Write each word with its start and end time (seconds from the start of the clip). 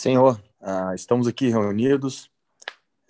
Senhor, 0.00 0.42
ah, 0.62 0.94
estamos 0.94 1.26
aqui 1.26 1.50
reunidos 1.50 2.30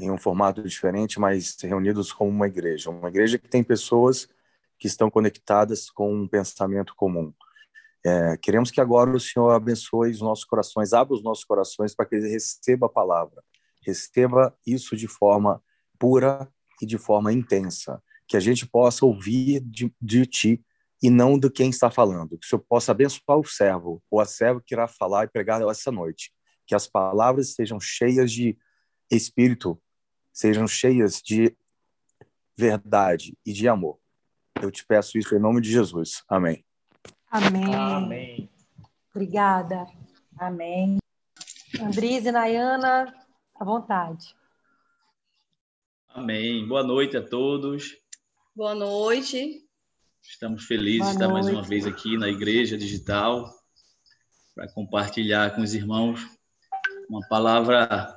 em 0.00 0.10
um 0.10 0.18
formato 0.18 0.60
diferente, 0.60 1.20
mas 1.20 1.56
reunidos 1.62 2.12
como 2.12 2.28
uma 2.32 2.48
igreja. 2.48 2.90
Uma 2.90 3.06
igreja 3.06 3.38
que 3.38 3.46
tem 3.46 3.62
pessoas 3.62 4.26
que 4.76 4.88
estão 4.88 5.08
conectadas 5.08 5.88
com 5.88 6.12
um 6.12 6.26
pensamento 6.26 6.92
comum. 6.96 7.32
É, 8.04 8.36
queremos 8.38 8.72
que 8.72 8.80
agora 8.80 9.08
o 9.08 9.20
Senhor 9.20 9.50
abençoe 9.50 10.10
os 10.10 10.20
nossos 10.20 10.44
corações, 10.44 10.92
abra 10.92 11.14
os 11.14 11.22
nossos 11.22 11.44
corações 11.44 11.94
para 11.94 12.06
que 12.06 12.16
ele 12.16 12.28
receba 12.28 12.86
a 12.86 12.90
palavra, 12.90 13.40
receba 13.86 14.52
isso 14.66 14.96
de 14.96 15.06
forma 15.06 15.62
pura 15.96 16.52
e 16.82 16.86
de 16.86 16.98
forma 16.98 17.32
intensa, 17.32 18.02
que 18.26 18.36
a 18.36 18.40
gente 18.40 18.66
possa 18.66 19.06
ouvir 19.06 19.60
de, 19.60 19.94
de 20.02 20.26
Ti 20.26 20.64
e 21.00 21.08
não 21.08 21.38
do 21.38 21.52
quem 21.52 21.70
está 21.70 21.88
falando, 21.88 22.36
que 22.36 22.44
o 22.44 22.48
Senhor 22.48 22.64
possa 22.68 22.90
abençoar 22.90 23.38
o 23.38 23.46
servo 23.46 24.02
ou 24.10 24.18
a 24.18 24.24
serva 24.24 24.60
que 24.60 24.74
irá 24.74 24.88
falar 24.88 25.26
e 25.26 25.28
pregar 25.28 25.62
essa 25.62 25.92
noite 25.92 26.32
que 26.70 26.74
as 26.76 26.86
palavras 26.86 27.54
sejam 27.54 27.80
cheias 27.80 28.30
de 28.30 28.56
espírito, 29.10 29.76
sejam 30.32 30.68
cheias 30.68 31.20
de 31.20 31.52
verdade 32.56 33.36
e 33.44 33.52
de 33.52 33.66
amor. 33.66 33.98
Eu 34.62 34.70
te 34.70 34.86
peço 34.86 35.18
isso 35.18 35.34
em 35.34 35.40
nome 35.40 35.60
de 35.60 35.68
Jesus. 35.68 36.22
Amém. 36.28 36.64
Amém. 37.28 37.74
Amém. 37.74 38.50
Obrigada. 39.12 39.84
Amém. 40.38 40.98
Andrise 41.80 42.28
e 42.28 42.32
Nayana, 42.32 43.12
à 43.56 43.64
vontade. 43.64 44.32
Amém. 46.10 46.68
Boa 46.68 46.84
noite 46.84 47.16
a 47.16 47.28
todos. 47.28 47.96
Boa 48.54 48.76
noite. 48.76 49.68
Estamos 50.22 50.66
felizes 50.66 51.08
de 51.08 51.14
estar 51.14 51.28
mais 51.28 51.48
uma 51.48 51.64
vez 51.64 51.84
aqui 51.84 52.16
na 52.16 52.28
Igreja 52.28 52.78
Digital 52.78 53.52
para 54.54 54.72
compartilhar 54.72 55.56
com 55.56 55.62
os 55.62 55.74
irmãos 55.74 56.38
uma 57.10 57.26
palavra 57.28 58.14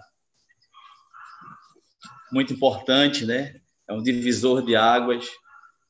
muito 2.32 2.54
importante, 2.54 3.26
né? 3.26 3.60
É 3.90 3.94
um 3.94 4.04
divisor 4.04 4.64
de 4.64 4.76
águas 4.76 5.28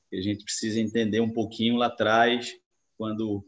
que 0.09 0.15
a 0.15 0.21
gente 0.21 0.45
precisa 0.45 0.79
entender 0.79 1.19
um 1.19 1.31
pouquinho 1.31 1.75
lá 1.75 1.87
atrás, 1.87 2.49
quando 2.97 3.45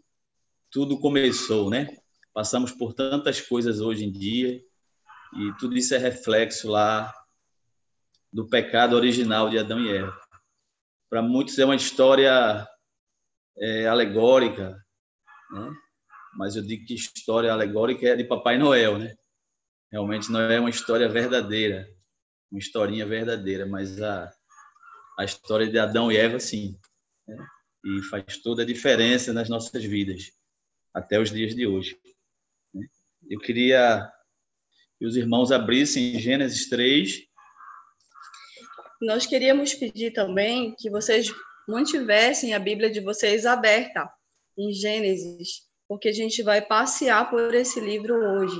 tudo 0.70 1.00
começou, 1.00 1.70
né? 1.70 1.88
Passamos 2.34 2.73
por 2.73 2.94
tantas 2.94 3.39
coisas 3.39 3.80
hoje 3.80 4.03
em 4.03 4.12
dia 4.12 4.62
e 5.38 5.53
tudo 5.58 5.78
isso 5.78 5.95
é 5.95 5.97
reflexo 5.97 6.69
lá 6.69 7.14
do 8.31 8.50
pecado 8.50 8.94
original 8.94 9.50
de 9.50 9.58
Adão 9.58 9.80
e 9.80 9.90
Eva. 9.90 10.19
Para 11.09 11.22
muitos 11.22 11.58
é 11.58 11.64
uma 11.64 11.78
história 11.78 12.67
é, 13.58 13.88
alegórica, 13.88 14.78
né? 15.52 15.73
mas 16.38 16.58
eu 16.58 16.62
digo 16.62 16.86
que 16.86 16.94
história 16.94 17.53
alegórica 17.53 18.09
é 18.09 18.16
de 18.17 18.25
Papai 18.25 18.58
Noel, 18.58 18.97
né? 18.97 19.16
Realmente 19.95 20.29
não 20.29 20.41
é 20.41 20.59
uma 20.59 20.69
história 20.69 21.07
verdadeira, 21.07 21.89
uma 22.51 22.59
historinha 22.59 23.05
verdadeira, 23.05 23.65
mas 23.65 24.01
a, 24.01 24.29
a 25.17 25.23
história 25.23 25.69
de 25.69 25.79
Adão 25.79 26.11
e 26.11 26.17
Eva, 26.17 26.38
sim. 26.38 26.77
Né? 27.25 27.38
E 27.85 28.01
faz 28.09 28.38
toda 28.43 28.63
a 28.63 28.66
diferença 28.66 29.31
nas 29.31 29.47
nossas 29.47 29.85
vidas, 29.85 30.33
até 30.93 31.17
os 31.17 31.31
dias 31.31 31.55
de 31.55 31.66
hoje. 31.66 31.97
Né? 32.73 32.85
Eu 33.29 33.39
queria 33.39 34.11
que 34.99 35.05
os 35.05 35.16
irmãos 35.16 35.49
abrissem 35.49 36.19
Gênesis 36.19 36.67
3. 36.67 37.21
Nós 39.01 39.25
queríamos 39.25 39.73
pedir 39.75 40.11
também 40.11 40.75
que 40.75 40.89
vocês 40.89 41.33
mantivessem 41.69 42.53
a 42.53 42.59
Bíblia 42.59 42.91
de 42.91 42.99
vocês 42.99 43.45
aberta 43.45 44.11
em 44.57 44.73
Gênesis, 44.73 45.61
porque 45.88 46.09
a 46.09 46.13
gente 46.13 46.43
vai 46.43 46.61
passear 46.61 47.29
por 47.29 47.53
esse 47.53 47.79
livro 47.79 48.13
hoje. 48.13 48.59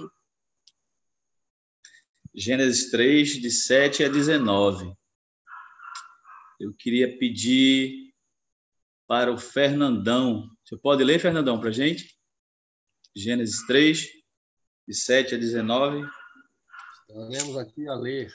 Gênesis 2.38 2.92
3, 2.92 3.42
de 3.42 3.50
7 3.50 4.04
a 4.04 4.10
19. 4.10 4.94
Eu 6.60 6.74
queria 6.74 7.18
pedir 7.18 8.14
para 9.08 9.32
o 9.32 9.38
Fernandão. 9.38 10.50
Você 10.66 10.76
pode 10.76 11.02
ler, 11.02 11.18
Fernandão, 11.18 11.58
para 11.58 11.70
a 11.70 11.72
gente? 11.72 12.20
Gênesis 13.16 13.66
3, 13.66 14.10
de 14.86 14.94
7 14.94 15.36
a 15.36 15.38
19. 15.38 16.06
Estaremos 17.08 17.58
aqui 17.58 17.88
a 17.88 17.96
ler. 17.96 18.30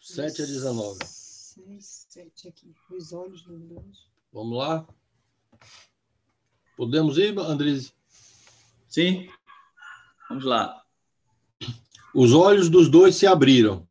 7 0.00 0.42
a 0.42 0.46
19. 0.46 1.04
6, 1.04 2.06
7 2.08 2.48
aqui. 2.48 2.74
Os 2.90 3.12
olhos 3.12 3.42
dos 3.42 3.60
dois. 3.60 4.08
Vamos 4.32 4.56
lá? 4.56 4.88
Podemos 6.78 7.18
ir, 7.18 7.38
Andres? 7.38 7.94
Sim. 8.88 9.28
Vamos 10.30 10.44
lá. 10.44 10.83
Os 12.14 12.32
olhos 12.32 12.68
dos 12.68 12.88
dois 12.88 13.16
se 13.16 13.26
abriram 13.26 13.88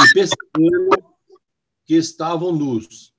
e 0.00 0.12
perceberam 0.12 1.16
que 1.84 1.94
estavam 1.94 2.50
nus. 2.50 3.14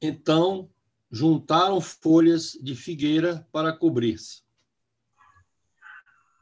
Então 0.00 0.70
juntaram 1.10 1.80
folhas 1.80 2.52
de 2.62 2.76
figueira 2.76 3.44
para 3.50 3.72
cobrir-se. 3.72 4.42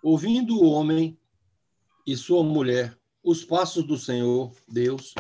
Ouvindo 0.03 0.61
o 0.61 0.69
homem 0.69 1.19
e 2.07 2.15
sua 2.15 2.45
mulher 2.45 2.99
os 3.23 3.43
passos 3.43 3.83
do 3.83 3.97
Senhor 3.97 4.53
Deus, 4.69 5.15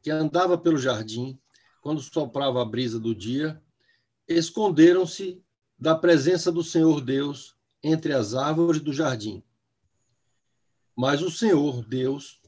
que 0.00 0.10
andava 0.10 0.56
pelo 0.56 0.78
jardim 0.78 1.36
quando 1.82 2.00
soprava 2.00 2.62
a 2.62 2.64
brisa 2.64 3.00
do 3.00 3.12
dia, 3.12 3.60
esconderam-se 4.28 5.42
da 5.76 5.96
presença 5.96 6.52
do 6.52 6.62
Senhor 6.62 7.00
Deus 7.00 7.56
entre 7.82 8.12
as 8.12 8.34
árvores 8.34 8.80
do 8.80 8.92
jardim. 8.92 9.42
Mas 10.96 11.20
o 11.20 11.30
Senhor, 11.30 11.84
Deus, 11.84 12.40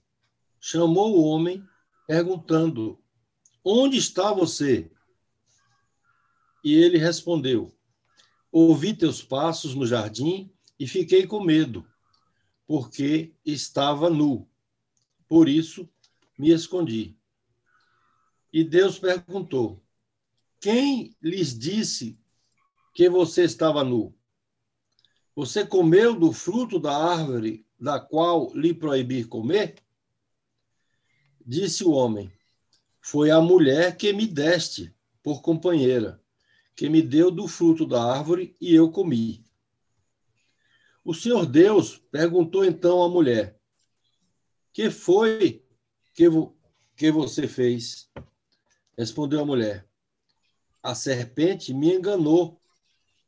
chamou 0.59 1.19
o 1.19 1.23
homem, 1.23 1.63
perguntando: 2.07 2.99
Onde 3.63 3.99
está 3.99 4.33
você? 4.33 4.91
E 6.65 6.73
ele 6.75 6.97
respondeu: 6.97 7.71
Ouvi 8.51 8.97
teus 8.97 9.23
passos 9.23 9.75
no 9.75 9.87
jardim 9.87 10.51
e 10.81 10.89
fiquei 10.89 11.27
com 11.27 11.45
medo, 11.45 11.87
porque 12.67 13.35
estava 13.45 14.09
nu. 14.09 14.49
Por 15.29 15.47
isso 15.47 15.87
me 16.39 16.51
escondi. 16.51 17.15
E 18.51 18.65
Deus 18.65 18.99
perguntou: 18.99 19.85
Quem 20.59 21.15
lhes 21.21 21.57
disse 21.57 22.19
que 22.95 23.11
você 23.11 23.45
estava 23.45 23.85
nu? 23.85 24.17
Você 25.37 25.67
comeu 25.67 26.19
do 26.19 26.33
fruto 26.33 26.81
da 26.81 26.97
árvore 26.97 27.68
da 27.79 28.01
qual 28.01 28.53
lhe 28.55 28.75
proibir 28.75 29.29
comer? 29.29 29.77
Disse 31.45 31.85
o 31.85 31.93
homem: 31.93 32.33
Foi 33.01 33.31
a 33.31 33.41
mulher 33.41 33.97
que 33.97 34.13
me 34.13 34.27
deste 34.27 34.95
por 35.23 35.41
companheira, 35.41 36.23
que 36.75 36.89
me 36.89 37.01
deu 37.01 37.31
do 37.31 37.47
fruto 37.47 37.87
da 37.87 38.03
árvore 38.03 38.57
e 38.61 38.75
eu 38.75 38.91
comi. 38.91 39.45
O 41.05 41.15
Senhor 41.15 41.47
Deus 41.47 41.99
perguntou 42.11 42.65
então 42.65 43.03
à 43.03 43.09
mulher: 43.09 43.59
Que 44.73 44.91
foi 44.91 45.65
que, 46.15 46.29
vo 46.29 46.57
que 46.97 47.11
você 47.13 47.47
fez? 47.47 48.11
Respondeu 48.97 49.41
a 49.41 49.47
mulher: 49.47 49.89
A 50.83 50.95
serpente 50.95 51.73
me 51.73 51.95
enganou 51.95 52.61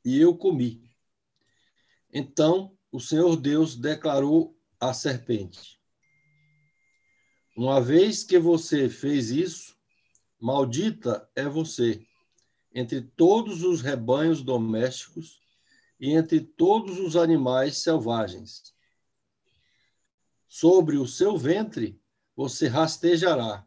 e 0.05 0.19
eu 0.19 0.37
comi. 0.37 0.91
Então 2.12 2.77
o 2.93 2.99
Senhor 2.99 3.37
Deus 3.37 3.77
declarou 3.77 4.56
à 4.78 4.93
serpente: 4.93 5.81
Uma 7.56 7.81
vez 7.81 8.25
que 8.25 8.39
você 8.39 8.89
fez 8.89 9.31
isso, 9.31 9.77
maldita 10.41 11.28
é 11.34 11.49
você 11.49 12.05
entre 12.75 13.01
todos 13.01 13.63
os 13.63 13.81
rebanhos 13.81 14.42
domésticos 14.42 15.41
e 15.98 16.13
entre 16.13 16.41
todos 16.41 16.98
os 16.98 17.16
animais 17.16 17.78
selvagens. 17.78 18.75
Sobre 20.48 20.97
o 20.97 21.07
seu 21.07 21.37
ventre 21.37 22.01
você 22.34 22.66
rastejará, 22.66 23.66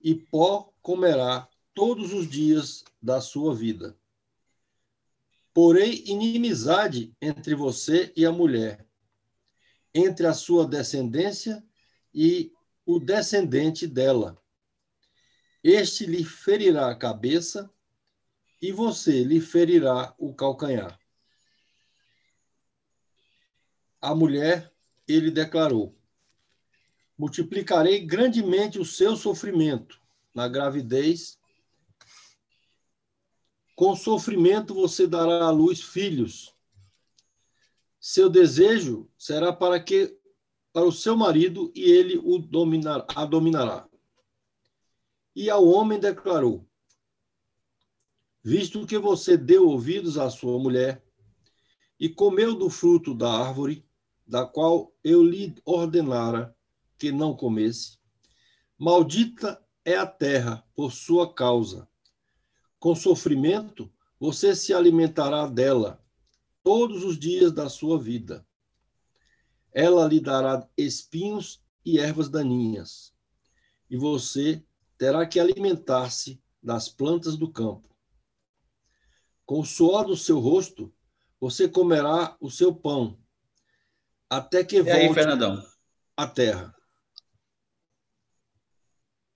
e 0.00 0.14
pó 0.14 0.72
comerá 0.80 1.48
todos 1.74 2.12
os 2.12 2.28
dias 2.28 2.84
da 3.02 3.20
sua 3.20 3.54
vida. 3.54 3.98
Porém, 5.54 6.02
inimizade 6.04 7.16
entre 7.22 7.54
você 7.54 8.12
e 8.16 8.26
a 8.26 8.32
mulher, 8.32 8.84
entre 9.94 10.26
a 10.26 10.34
sua 10.34 10.66
descendência 10.66 11.64
e 12.12 12.52
o 12.84 12.98
descendente 12.98 13.86
dela. 13.86 14.36
Este 15.62 16.06
lhe 16.06 16.24
ferirá 16.24 16.90
a 16.90 16.96
cabeça 16.96 17.72
e 18.60 18.72
você 18.72 19.22
lhe 19.22 19.40
ferirá 19.40 20.12
o 20.18 20.34
calcanhar. 20.34 20.98
A 24.00 24.12
mulher, 24.12 24.72
ele 25.06 25.30
declarou: 25.30 25.96
Multiplicarei 27.16 28.04
grandemente 28.04 28.80
o 28.80 28.84
seu 28.84 29.16
sofrimento 29.16 30.02
na 30.34 30.48
gravidez 30.48 31.38
com 33.74 33.94
sofrimento 33.96 34.74
você 34.74 35.06
dará 35.06 35.44
à 35.44 35.50
luz 35.50 35.82
filhos. 35.82 36.54
seu 38.00 38.28
desejo 38.28 39.10
será 39.16 39.52
para 39.52 39.80
que 39.80 40.16
para 40.72 40.84
o 40.84 40.92
seu 40.92 41.16
marido 41.16 41.72
e 41.74 41.82
ele 41.82 42.18
o 42.18 42.36
dominar, 42.38 43.06
a 43.14 43.24
dominará. 43.24 43.88
E 45.34 45.48
ao 45.48 45.64
homem 45.66 46.00
declarou: 46.00 46.66
Visto 48.42 48.86
que 48.86 48.98
você 48.98 49.36
deu 49.36 49.68
ouvidos 49.68 50.18
à 50.18 50.28
sua 50.28 50.58
mulher 50.58 51.04
e 51.98 52.08
comeu 52.08 52.54
do 52.54 52.68
fruto 52.68 53.14
da 53.14 53.30
árvore, 53.30 53.86
da 54.26 54.44
qual 54.44 54.92
eu 55.02 55.22
lhe 55.22 55.54
ordenara 55.64 56.54
que 56.98 57.12
não 57.12 57.36
comesse, 57.36 57.98
maldita 58.76 59.64
é 59.84 59.96
a 59.96 60.06
terra 60.06 60.66
por 60.74 60.92
sua 60.92 61.32
causa. 61.32 61.88
Com 62.84 62.94
sofrimento 62.94 63.90
você 64.20 64.54
se 64.54 64.74
alimentará 64.74 65.46
dela 65.46 66.04
todos 66.62 67.02
os 67.02 67.18
dias 67.18 67.50
da 67.50 67.66
sua 67.70 67.98
vida. 67.98 68.46
Ela 69.72 70.06
lhe 70.06 70.20
dará 70.20 70.68
espinhos 70.76 71.64
e 71.82 71.98
ervas 71.98 72.28
daninhas, 72.28 73.14
e 73.88 73.96
você 73.96 74.62
terá 74.98 75.26
que 75.26 75.40
alimentar-se 75.40 76.38
das 76.62 76.86
plantas 76.86 77.38
do 77.38 77.50
campo. 77.50 77.88
Com 79.46 79.60
o 79.60 79.64
suor 79.64 80.04
do 80.04 80.14
seu 80.14 80.38
rosto, 80.38 80.94
você 81.40 81.66
comerá 81.66 82.36
o 82.38 82.50
seu 82.50 82.74
pão, 82.74 83.18
até 84.28 84.62
que 84.62 84.82
E 84.82 84.90
aí, 84.90 85.06
volte 85.06 85.14
Fernandão? 85.14 85.66
à 86.14 86.26
terra. 86.26 86.76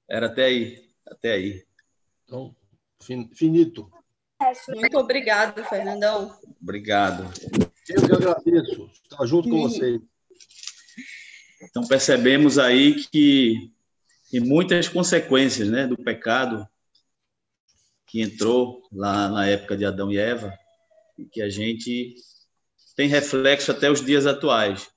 Era 0.07 0.27
até 0.27 0.45
aí, 0.45 0.95
até 1.07 1.33
aí. 1.33 1.67
Então, 2.27 2.55
finito. 3.01 3.91
Muito 4.69 4.99
obrigado, 4.99 5.65
Fernandão. 5.65 6.37
Obrigado. 6.61 7.25
Eu 7.89 8.07
que 8.07 8.13
agradeço 8.13 8.91
estar 9.03 9.27
junto 9.27 9.49
com 9.49 9.63
vocês. 9.63 10.01
Então 11.63 11.87
percebemos 11.87 12.59
aí 12.59 12.95
que 12.95 13.73
tem 14.31 14.41
muitas 14.41 14.89
consequências, 14.89 15.69
né, 15.69 15.87
do 15.87 15.97
pecado 15.97 16.69
que 18.07 18.21
entrou 18.23 18.87
lá 18.93 19.29
na 19.29 19.47
época 19.47 19.77
de 19.77 19.85
Adão 19.85 20.13
e 20.13 20.19
Eva 20.19 20.57
e 21.19 21.25
que 21.25 21.43
a 21.43 21.49
gente 21.49 22.15
tem 22.95 23.09
reflexo 23.09 23.71
até 23.71 23.91
os 23.91 24.05
dias 24.05 24.27
atuais. 24.27 24.89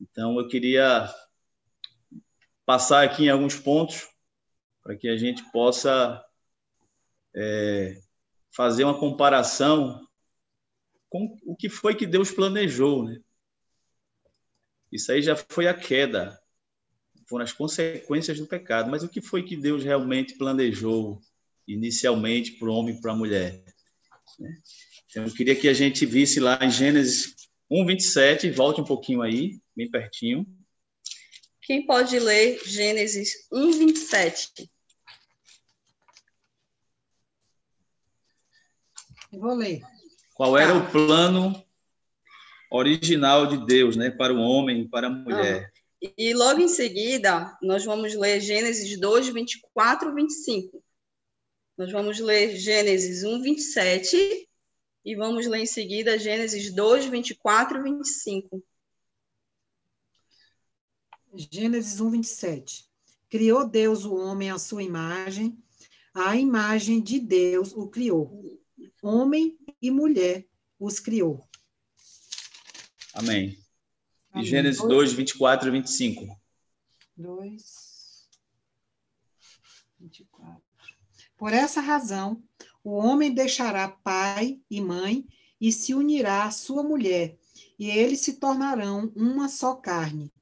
Então 0.00 0.38
eu 0.38 0.48
queria 0.48 1.12
passar 2.64 3.04
aqui 3.04 3.24
em 3.24 3.28
alguns 3.28 3.56
pontos 3.56 4.08
para 4.82 4.96
que 4.96 5.08
a 5.08 5.16
gente 5.16 5.42
possa 5.50 6.24
é, 7.40 8.00
fazer 8.50 8.82
uma 8.82 8.98
comparação 8.98 10.04
com 11.08 11.36
o 11.44 11.56
que 11.56 11.68
foi 11.68 11.94
que 11.94 12.06
Deus 12.06 12.32
planejou, 12.32 13.04
né? 13.04 13.20
Isso 14.90 15.12
aí 15.12 15.22
já 15.22 15.36
foi 15.36 15.68
a 15.68 15.74
queda, 15.74 16.38
foram 17.28 17.44
as 17.44 17.52
consequências 17.52 18.38
do 18.38 18.46
pecado. 18.46 18.90
Mas 18.90 19.04
o 19.04 19.08
que 19.08 19.20
foi 19.20 19.42
que 19.42 19.56
Deus 19.56 19.84
realmente 19.84 20.36
planejou 20.36 21.20
inicialmente 21.66 22.52
para 22.52 22.68
o 22.68 22.72
homem 22.72 22.96
e 22.96 23.00
para 23.00 23.12
a 23.12 23.16
mulher? 23.16 23.62
né? 24.38 24.50
Então, 25.10 25.24
eu 25.24 25.32
queria 25.32 25.54
que 25.54 25.68
a 25.68 25.72
gente 25.72 26.04
visse 26.04 26.40
lá 26.40 26.58
em 26.62 26.70
Gênesis 26.70 27.34
1, 27.70 27.86
27, 27.86 28.50
volte 28.50 28.80
um 28.80 28.84
pouquinho 28.84 29.22
aí, 29.22 29.60
bem 29.76 29.90
pertinho. 29.90 30.46
Quem 31.62 31.86
pode 31.86 32.18
ler 32.18 32.60
Gênesis 32.64 33.46
1, 33.52 33.72
27? 33.72 34.70
Vou 39.32 39.54
ler. 39.54 39.80
Qual 40.34 40.56
era 40.56 40.74
o 40.76 40.90
plano 40.90 41.62
original 42.70 43.46
de 43.46 43.66
Deus, 43.66 43.96
né, 43.96 44.10
para 44.10 44.32
o 44.32 44.38
homem 44.38 44.82
e 44.82 44.88
para 44.88 45.08
a 45.08 45.10
mulher? 45.10 45.72
E 46.16 46.32
logo 46.32 46.60
em 46.60 46.68
seguida, 46.68 47.58
nós 47.60 47.84
vamos 47.84 48.14
ler 48.14 48.40
Gênesis 48.40 48.98
2, 48.98 49.30
24 49.30 50.10
e 50.10 50.14
25. 50.14 50.84
Nós 51.76 51.90
vamos 51.90 52.20
ler 52.20 52.56
Gênesis 52.56 53.24
1, 53.24 53.42
27 53.42 54.48
e 55.04 55.14
vamos 55.16 55.46
ler 55.46 55.60
em 55.60 55.66
seguida 55.66 56.18
Gênesis 56.18 56.72
2, 56.72 57.06
24 57.06 57.78
e 57.78 57.82
25. 57.82 58.62
Gênesis 61.34 62.00
1, 62.00 62.10
27. 62.10 62.88
Criou 63.28 63.68
Deus 63.68 64.04
o 64.04 64.14
homem 64.14 64.50
à 64.50 64.58
sua 64.58 64.82
imagem, 64.82 65.58
a 66.14 66.36
imagem 66.36 67.00
de 67.00 67.20
Deus 67.20 67.72
o 67.72 67.88
criou. 67.88 68.58
Homem 69.02 69.58
e 69.80 69.90
mulher 69.90 70.46
os 70.78 70.98
criou. 70.98 71.46
Amém. 73.14 73.50
E 73.50 73.58
Amém. 74.32 74.44
Gênesis 74.44 74.80
2, 74.80 75.12
24 75.12 75.68
e 75.68 75.70
25. 75.72 76.40
2, 77.16 78.28
24. 80.00 80.62
Por 81.36 81.52
essa 81.52 81.80
razão, 81.80 82.42
o 82.82 82.92
homem 82.92 83.32
deixará 83.32 83.88
pai 83.88 84.60
e 84.70 84.80
mãe 84.80 85.26
e 85.60 85.72
se 85.72 85.94
unirá 85.94 86.44
à 86.44 86.50
sua 86.50 86.82
mulher, 86.82 87.36
e 87.78 87.90
eles 87.90 88.20
se 88.20 88.34
tornarão 88.34 89.12
uma 89.14 89.48
só 89.48 89.74
carne. 89.74 90.32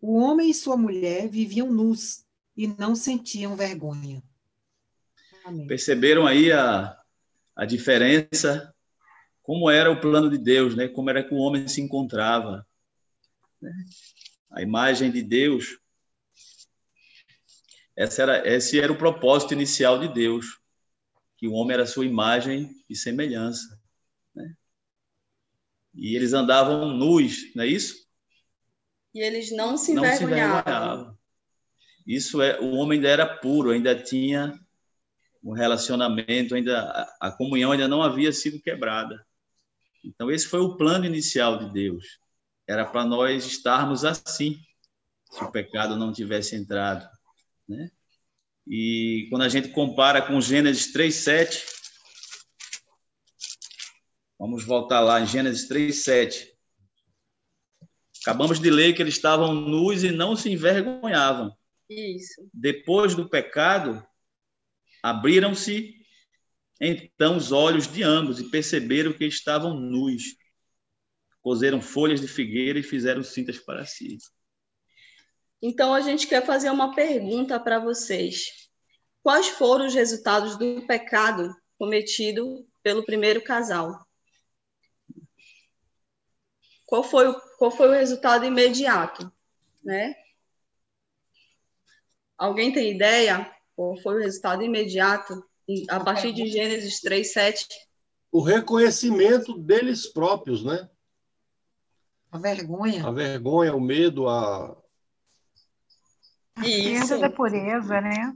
O 0.00 0.16
homem 0.16 0.50
e 0.50 0.54
sua 0.54 0.76
mulher 0.76 1.28
viviam 1.28 1.70
nus 1.72 2.24
e 2.56 2.66
não 2.66 2.94
sentiam 2.94 3.54
vergonha. 3.54 4.22
Amém. 5.44 5.66
Perceberam 5.66 6.26
aí 6.26 6.50
a, 6.52 6.99
a 7.54 7.64
diferença? 7.64 8.74
Como 9.42 9.70
era 9.70 9.90
o 9.90 10.00
plano 10.00 10.30
de 10.30 10.38
Deus, 10.38 10.76
né? 10.76 10.88
Como 10.88 11.10
era 11.10 11.24
que 11.24 11.34
o 11.34 11.38
homem 11.38 11.66
se 11.66 11.80
encontrava. 11.80 12.66
né? 13.60 13.72
A 14.50 14.62
imagem 14.62 15.10
de 15.10 15.22
Deus. 15.22 15.78
Essa 17.96 18.22
era, 18.22 18.48
esse 18.48 18.80
era 18.80 18.92
o 18.92 18.98
propósito 18.98 19.52
inicial 19.52 19.98
de 19.98 20.08
Deus, 20.08 20.58
que 21.36 21.46
o 21.46 21.52
homem 21.52 21.74
era 21.74 21.86
sua 21.86 22.06
imagem 22.06 22.70
e 22.88 22.96
semelhança. 22.96 23.78
né? 24.34 24.54
E 25.94 26.16
eles 26.16 26.32
andavam 26.32 26.88
nus, 26.96 27.54
não 27.54 27.64
é 27.64 27.66
isso? 27.66 28.08
E 29.12 29.20
eles 29.20 29.50
não 29.50 29.76
se 29.76 29.92
não 29.92 30.04
se 30.04 30.22
envergonhavam. 30.22 30.60
envergonhavam. 30.60 31.18
Isso 32.06 32.40
é, 32.40 32.58
o 32.60 32.74
homem 32.76 32.98
ainda 32.98 33.08
era 33.08 33.26
puro, 33.26 33.70
ainda 33.70 34.00
tinha 34.00 34.58
um 35.42 35.52
relacionamento, 35.52 36.54
ainda 36.54 36.80
a, 36.80 37.28
a 37.28 37.32
comunhão 37.32 37.72
ainda 37.72 37.88
não 37.88 38.02
havia 38.02 38.32
sido 38.32 38.60
quebrada. 38.60 39.24
Então 40.04 40.30
esse 40.30 40.46
foi 40.46 40.60
o 40.60 40.76
plano 40.76 41.04
inicial 41.04 41.58
de 41.58 41.72
Deus. 41.72 42.18
Era 42.68 42.84
para 42.84 43.04
nós 43.04 43.46
estarmos 43.46 44.04
assim, 44.04 44.58
se 45.30 45.44
o 45.44 45.50
pecado 45.50 45.96
não 45.96 46.12
tivesse 46.12 46.56
entrado, 46.56 47.08
né? 47.68 47.90
E 48.66 49.26
quando 49.30 49.42
a 49.42 49.48
gente 49.48 49.70
compara 49.70 50.22
com 50.22 50.40
Gênesis 50.40 50.92
3:7, 50.92 51.64
vamos 54.38 54.64
voltar 54.64 55.00
lá 55.00 55.20
em 55.20 55.26
Gênesis 55.26 55.66
3:7. 55.68 56.50
Acabamos 58.22 58.60
de 58.60 58.70
ler 58.70 58.92
que 58.92 59.02
eles 59.02 59.14
estavam 59.14 59.54
nus 59.54 60.02
e 60.02 60.12
não 60.12 60.36
se 60.36 60.50
envergonhavam. 60.50 61.56
Isso. 61.88 62.48
Depois 62.52 63.14
do 63.14 63.28
pecado, 63.28 64.06
abriram-se 65.02 66.00
então 66.80 67.36
os 67.36 67.52
olhos 67.52 67.86
de 67.86 68.02
ambos 68.02 68.40
e 68.40 68.48
perceberam 68.48 69.12
que 69.12 69.26
estavam 69.26 69.74
nus. 69.74 70.36
Cozeram 71.42 71.80
folhas 71.80 72.20
de 72.20 72.28
figueira 72.28 72.78
e 72.78 72.82
fizeram 72.82 73.22
cintas 73.22 73.58
para 73.58 73.84
si. 73.84 74.16
Então 75.60 75.92
a 75.92 76.00
gente 76.00 76.26
quer 76.26 76.44
fazer 76.44 76.70
uma 76.70 76.94
pergunta 76.94 77.60
para 77.60 77.78
vocês. 77.78 78.70
Quais 79.22 79.48
foram 79.48 79.86
os 79.86 79.94
resultados 79.94 80.56
do 80.56 80.86
pecado 80.86 81.54
cometido 81.78 82.66
pelo 82.82 83.04
primeiro 83.04 83.42
casal? 83.42 84.06
Qual 86.86 87.04
foi 87.04 87.28
o, 87.28 87.40
qual 87.58 87.70
foi 87.70 87.88
o 87.88 87.92
resultado 87.92 88.46
imediato, 88.46 89.30
né? 89.84 90.14
Alguém 92.38 92.72
tem 92.72 92.90
ideia? 92.90 93.54
Qual 93.80 93.96
foi 93.96 94.16
o 94.16 94.22
resultado 94.22 94.62
imediato 94.62 95.42
a 95.88 96.00
partir 96.00 96.34
de 96.34 96.46
Gênesis 96.48 97.00
3, 97.00 97.32
7? 97.32 97.66
O 98.30 98.42
reconhecimento 98.42 99.56
deles 99.56 100.06
próprios, 100.06 100.62
né? 100.62 100.86
A 102.30 102.36
vergonha. 102.36 103.06
A 103.06 103.10
vergonha, 103.10 103.74
o 103.74 103.80
medo, 103.80 104.28
a, 104.28 104.76
A 106.56 106.60
perda 106.60 107.18
da 107.20 107.30
pureza, 107.30 108.02
né? 108.02 108.34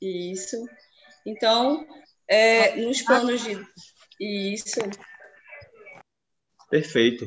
Isso. 0.00 0.56
Então, 1.24 1.86
é, 2.26 2.74
nos 2.74 3.02
planos 3.02 3.44
de. 3.44 3.64
Isso. 4.18 4.80
Perfeito. 6.68 7.24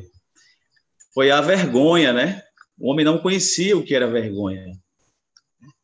Foi 1.14 1.30
a 1.30 1.40
vergonha, 1.40 2.12
né? 2.12 2.42
O 2.78 2.90
homem 2.90 3.02
não 3.02 3.16
conhecia 3.22 3.74
o 3.78 3.82
que 3.82 3.94
era 3.94 4.06
vergonha. 4.06 4.78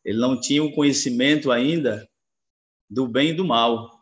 Ele 0.05 0.19
não 0.19 0.41
tinha 0.41 0.63
o 0.63 0.73
conhecimento 0.73 1.51
ainda 1.51 2.09
do 2.89 3.07
bem 3.07 3.31
e 3.31 3.35
do 3.35 3.45
mal. 3.45 4.01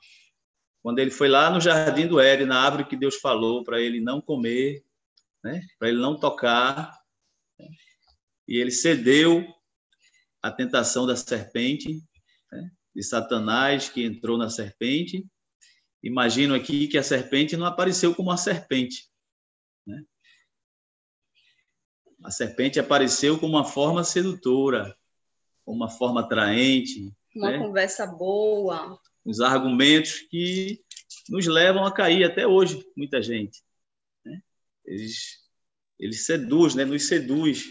quando 0.83 0.99
ele 1.01 1.11
foi 1.11 1.29
lá 1.29 1.51
no 1.51 1.61
jardim 1.61 2.07
do 2.07 2.19
Éden, 2.19 2.47
na 2.47 2.61
árvore 2.61 2.87
que 2.87 2.97
Deus 2.97 3.17
falou 3.17 3.63
para 3.63 3.81
ele 3.81 4.01
não 4.01 4.21
comer, 4.21 4.83
né? 5.45 5.67
para 5.79 5.89
ele 5.89 6.01
não 6.01 6.19
tocar, 6.19 6.99
né? 7.59 7.69
e 8.47 8.57
ele 8.57 8.71
cedeu 8.71 9.47
à 10.43 10.51
tentação 10.51 11.07
da 11.07 11.15
serpente, 11.15 12.03
né? 12.51 12.71
de 12.95 13.03
Satanás 13.03 13.89
que 13.89 14.03
entrou 14.03 14.39
na 14.39 14.49
serpente. 14.49 15.27
Imagino 16.03 16.55
aqui 16.55 16.89
que 16.89 16.97
a 16.97 17.03
serpente 17.03 17.57
não 17.57 17.67
apareceu 17.67 18.15
como 18.15 18.31
uma 18.31 18.37
serpente. 18.37 19.09
Né? 19.87 20.03
A 22.25 22.31
serpente 22.31 22.81
apareceu 22.81 23.39
como 23.39 23.57
uma 23.57 23.65
forma 23.65 24.03
sedutora, 24.03 24.98
uma 25.73 25.89
forma 25.89 26.21
atraente. 26.21 27.13
Uma 27.35 27.53
né? 27.53 27.59
conversa 27.59 28.07
boa. 28.07 28.99
Os 29.25 29.41
argumentos 29.41 30.21
que 30.31 30.81
nos 31.29 31.47
levam 31.47 31.85
a 31.85 31.93
cair 31.93 32.25
até 32.25 32.47
hoje, 32.47 32.85
muita 32.97 33.23
gente. 33.23 33.63
Né? 34.25 34.41
Eles, 34.85 35.39
eles 35.99 36.25
seduz, 36.25 36.75
né? 36.75 36.85
nos 36.85 37.07
seduz. 37.07 37.67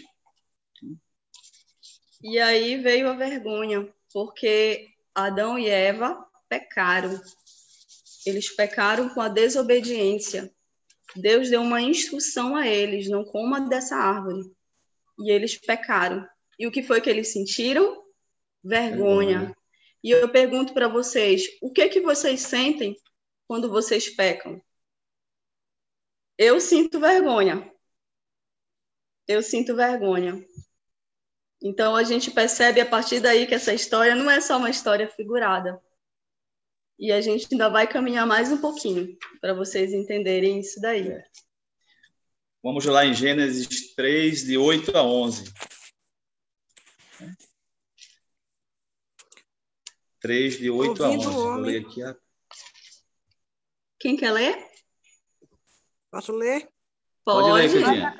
E 2.22 2.38
aí 2.38 2.76
veio 2.76 3.08
a 3.08 3.14
vergonha, 3.14 3.88
porque 4.12 4.88
Adão 5.14 5.58
e 5.58 5.68
Eva 5.68 6.24
pecaram. 6.48 7.20
Eles 8.26 8.54
pecaram 8.54 9.08
com 9.08 9.20
a 9.20 9.28
desobediência. 9.28 10.52
Deus 11.16 11.48
deu 11.48 11.62
uma 11.62 11.80
instrução 11.80 12.54
a 12.54 12.66
eles, 12.66 13.08
não 13.08 13.24
coma 13.24 13.68
dessa 13.68 13.96
árvore. 13.96 14.52
E 15.18 15.30
eles 15.30 15.56
pecaram. 15.56 16.26
E 16.58 16.66
o 16.66 16.70
que 16.70 16.82
foi 16.82 17.00
que 17.00 17.08
eles 17.08 17.32
sentiram? 17.32 18.04
Vergonha. 18.62 19.38
Vergonha. 19.38 19.58
E 20.02 20.10
eu 20.10 20.28
pergunto 20.28 20.72
para 20.72 20.88
vocês, 20.88 21.46
o 21.60 21.72
que 21.72 21.88
que 21.88 22.00
vocês 22.00 22.40
sentem 22.40 22.96
quando 23.46 23.68
vocês 23.68 24.08
pecam? 24.08 24.60
Eu 26.36 26.60
sinto 26.60 27.00
vergonha. 27.00 27.70
Eu 29.26 29.42
sinto 29.42 29.74
vergonha. 29.74 30.44
Então 31.60 31.96
a 31.96 32.04
gente 32.04 32.30
percebe 32.30 32.80
a 32.80 32.86
partir 32.86 33.20
daí 33.20 33.46
que 33.46 33.54
essa 33.54 33.74
história 33.74 34.14
não 34.14 34.30
é 34.30 34.40
só 34.40 34.56
uma 34.56 34.70
história 34.70 35.08
figurada. 35.08 35.82
E 36.98 37.12
a 37.12 37.20
gente 37.20 37.48
ainda 37.50 37.68
vai 37.68 37.86
caminhar 37.86 38.26
mais 38.26 38.50
um 38.52 38.58
pouquinho 38.58 39.16
para 39.40 39.54
vocês 39.54 39.92
entenderem 39.92 40.60
isso 40.60 40.80
daí. 40.80 41.08
É. 41.08 41.24
Vamos 42.62 42.84
lá 42.86 43.04
em 43.04 43.14
Gênesis 43.14 43.94
3, 43.94 44.44
de 44.44 44.56
8 44.56 44.96
a 44.96 45.02
11. 45.02 45.52
3, 50.20 50.58
de 50.58 50.70
8 50.70 51.02
Ouvindo 51.02 51.04
a 51.04 51.10
11. 51.10 51.24
Vou 51.26 51.54
ler 51.56 51.86
aqui 51.86 52.02
a... 52.02 52.16
Quem 53.98 54.16
quer 54.16 54.32
ler? 54.32 54.68
Posso 56.10 56.32
ler? 56.32 56.68
Pode, 57.24 57.48
Pode 57.48 57.78
ler, 57.78 58.14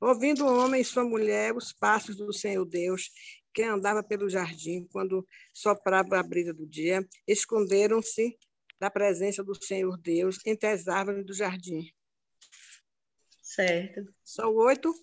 Ouvindo 0.00 0.46
o 0.46 0.58
homem 0.58 0.80
e 0.80 0.84
sua 0.84 1.04
mulher 1.04 1.54
os 1.54 1.72
passos 1.72 2.16
do 2.16 2.32
Senhor 2.32 2.64
Deus, 2.64 3.10
que 3.52 3.62
andava 3.62 4.02
pelo 4.02 4.30
jardim 4.30 4.86
quando 4.90 5.26
soprava 5.52 6.18
a 6.18 6.22
brisa 6.22 6.54
do 6.54 6.66
dia, 6.66 7.06
esconderam-se 7.26 8.38
da 8.78 8.90
presença 8.90 9.44
do 9.44 9.54
Senhor 9.54 9.96
Deus 9.98 10.38
entre 10.46 10.68
as 10.68 10.88
árvores 10.88 11.24
do 11.26 11.34
jardim. 11.34 11.92
Certo. 13.42 14.10
São 14.24 14.54
oito? 14.54 14.94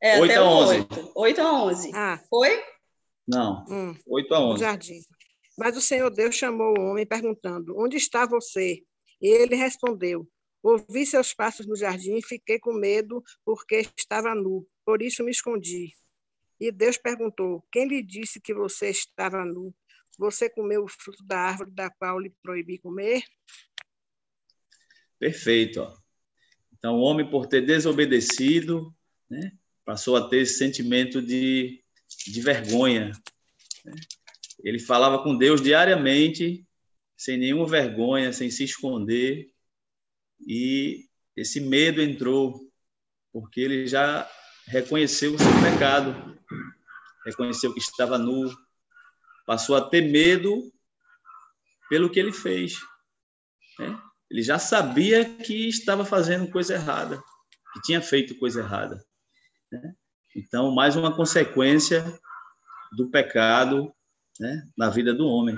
É, 0.00 0.20
8 0.20 0.30
até 0.30 0.36
a 0.36 0.44
11. 0.44 0.74
8. 0.76 1.12
8 1.14 1.40
a 1.40 1.64
11. 1.64 1.90
Ah. 1.94 2.20
Foi? 2.30 2.62
Não. 3.30 3.64
Hum. 3.68 3.94
8 4.06 4.34
a 4.34 4.40
11. 4.40 4.52
No 4.52 4.58
jardim. 4.58 5.00
Mas 5.56 5.76
o 5.76 5.80
Senhor 5.80 6.10
Deus 6.10 6.34
chamou 6.34 6.74
o 6.76 6.82
homem, 6.82 7.06
perguntando: 7.06 7.78
Onde 7.78 7.96
está 7.96 8.26
você? 8.26 8.82
E 9.20 9.28
ele 9.28 9.54
respondeu: 9.54 10.28
Ouvi 10.62 11.06
seus 11.06 11.32
passos 11.32 11.66
no 11.66 11.76
jardim 11.76 12.16
e 12.16 12.22
fiquei 12.22 12.58
com 12.58 12.72
medo 12.72 13.22
porque 13.44 13.86
estava 13.96 14.34
nu. 14.34 14.66
Por 14.84 15.02
isso 15.02 15.22
me 15.22 15.30
escondi. 15.30 15.92
E 16.58 16.72
Deus 16.72 16.98
perguntou: 16.98 17.64
Quem 17.70 17.86
lhe 17.86 18.02
disse 18.02 18.40
que 18.40 18.52
você 18.52 18.90
estava 18.90 19.44
nu? 19.44 19.74
Você 20.18 20.50
comeu 20.50 20.84
o 20.84 20.88
fruto 20.88 21.24
da 21.24 21.38
árvore 21.38 21.70
da 21.70 21.88
qual 21.88 22.18
lhe 22.18 22.34
proibi 22.42 22.78
comer? 22.78 23.22
Perfeito. 25.18 25.80
Ó. 25.80 25.94
Então, 26.76 26.96
o 26.96 27.00
homem, 27.00 27.28
por 27.28 27.46
ter 27.46 27.60
desobedecido, 27.60 28.94
né, 29.28 29.52
passou 29.84 30.16
a 30.16 30.28
ter 30.28 30.38
esse 30.38 30.58
sentimento 30.58 31.22
de, 31.22 31.82
de 32.26 32.40
vergonha. 32.40 33.12
Ele 34.62 34.78
falava 34.78 35.22
com 35.22 35.36
Deus 35.36 35.60
diariamente, 35.60 36.66
sem 37.16 37.38
nenhuma 37.38 37.66
vergonha, 37.66 38.32
sem 38.32 38.50
se 38.50 38.64
esconder, 38.64 39.50
e 40.46 41.06
esse 41.36 41.60
medo 41.60 42.00
entrou, 42.00 42.60
porque 43.32 43.60
ele 43.60 43.86
já 43.86 44.28
reconheceu 44.66 45.34
o 45.34 45.38
seu 45.38 45.52
pecado, 45.62 46.38
reconheceu 47.24 47.72
que 47.72 47.80
estava 47.80 48.16
nu, 48.16 48.50
passou 49.46 49.76
a 49.76 49.88
ter 49.88 50.02
medo 50.02 50.72
pelo 51.88 52.10
que 52.10 52.18
ele 52.18 52.32
fez. 52.32 52.74
Né? 53.78 54.00
Ele 54.30 54.42
já 54.42 54.58
sabia 54.58 55.24
que 55.24 55.68
estava 55.68 56.04
fazendo 56.04 56.50
coisa 56.50 56.74
errada, 56.74 57.22
que 57.72 57.80
tinha 57.82 58.00
feito 58.00 58.38
coisa 58.38 58.60
errada. 58.60 59.04
Né? 59.70 59.94
Então, 60.34 60.70
mais 60.70 60.96
uma 60.96 61.14
consequência 61.14 62.04
do 62.92 63.10
pecado 63.10 63.92
né, 64.38 64.62
na 64.76 64.88
vida 64.88 65.12
do 65.12 65.26
homem. 65.26 65.56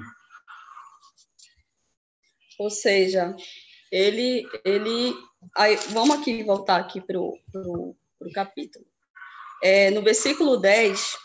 Ou 2.59 2.71
seja, 2.71 3.35
ele, 3.91 4.47
ele, 4.64 5.14
aí, 5.57 5.76
vamos 5.91 6.19
aqui 6.19 6.43
voltar 6.43 6.76
aqui 6.76 7.00
para 7.00 7.21
o 7.21 7.97
capítulo. 8.33 8.87
É, 9.62 9.91
no 9.91 10.02
versículo 10.02 10.57
10, 10.57 11.00
o 11.00 11.19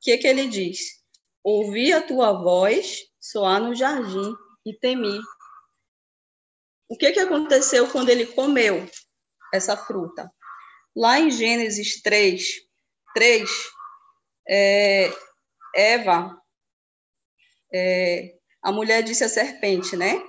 que, 0.00 0.18
que 0.18 0.26
ele 0.26 0.48
diz? 0.48 1.02
Ouvi 1.42 1.92
a 1.92 2.02
tua 2.02 2.32
voz 2.32 3.04
soar 3.20 3.60
no 3.60 3.74
jardim 3.74 4.34
e 4.64 4.72
temi. 4.72 5.20
O 6.88 6.96
que, 6.96 7.12
que 7.12 7.20
aconteceu 7.20 7.88
quando 7.90 8.08
ele 8.08 8.26
comeu 8.26 8.86
essa 9.52 9.76
fruta? 9.76 10.30
Lá 10.96 11.18
em 11.18 11.30
Gênesis 11.30 12.00
3, 12.02 12.64
3 13.14 13.48
é, 14.48 15.10
Eva 15.74 16.36
é, 17.72 18.34
a 18.62 18.70
mulher 18.70 19.02
disse 19.02 19.24
à 19.24 19.28
serpente, 19.28 19.96
né? 19.96 20.22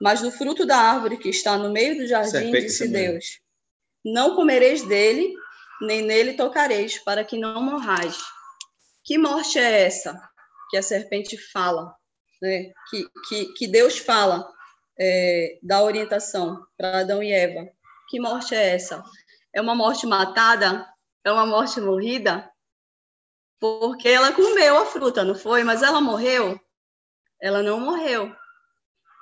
Mas 0.00 0.20
do 0.20 0.30
fruto 0.30 0.64
da 0.66 0.76
árvore 0.76 1.16
que 1.16 1.28
está 1.28 1.56
no 1.56 1.72
meio 1.72 1.96
do 1.96 2.06
jardim, 2.06 2.30
serpente 2.30 2.66
disse 2.66 2.86
também. 2.86 3.10
Deus: 3.10 3.40
Não 4.04 4.34
comereis 4.34 4.82
dele, 4.82 5.34
nem 5.80 6.02
nele 6.02 6.34
tocareis, 6.34 6.98
para 6.98 7.24
que 7.24 7.38
não 7.38 7.62
morrais. 7.62 8.16
Que 9.04 9.18
morte 9.18 9.58
é 9.58 9.82
essa 9.82 10.18
que 10.70 10.76
a 10.76 10.82
serpente 10.82 11.36
fala, 11.36 11.94
né? 12.40 12.72
que, 12.90 13.06
que, 13.28 13.52
que 13.52 13.66
Deus 13.66 13.98
fala, 13.98 14.48
é, 14.98 15.58
da 15.62 15.82
orientação 15.82 16.64
para 16.76 17.00
Adão 17.00 17.22
e 17.22 17.32
Eva? 17.32 17.68
Que 18.08 18.18
morte 18.18 18.54
é 18.54 18.74
essa? 18.74 19.02
É 19.52 19.60
uma 19.60 19.74
morte 19.74 20.06
matada? 20.06 20.86
É 21.24 21.32
uma 21.32 21.46
morte 21.46 21.80
morrida? 21.80 22.50
Porque 23.58 24.08
ela 24.08 24.32
comeu 24.32 24.78
a 24.78 24.86
fruta, 24.86 25.24
não 25.24 25.34
foi? 25.34 25.64
Mas 25.64 25.82
ela 25.82 26.00
morreu? 26.00 26.60
ela 27.44 27.62
não 27.62 27.78
morreu. 27.78 28.34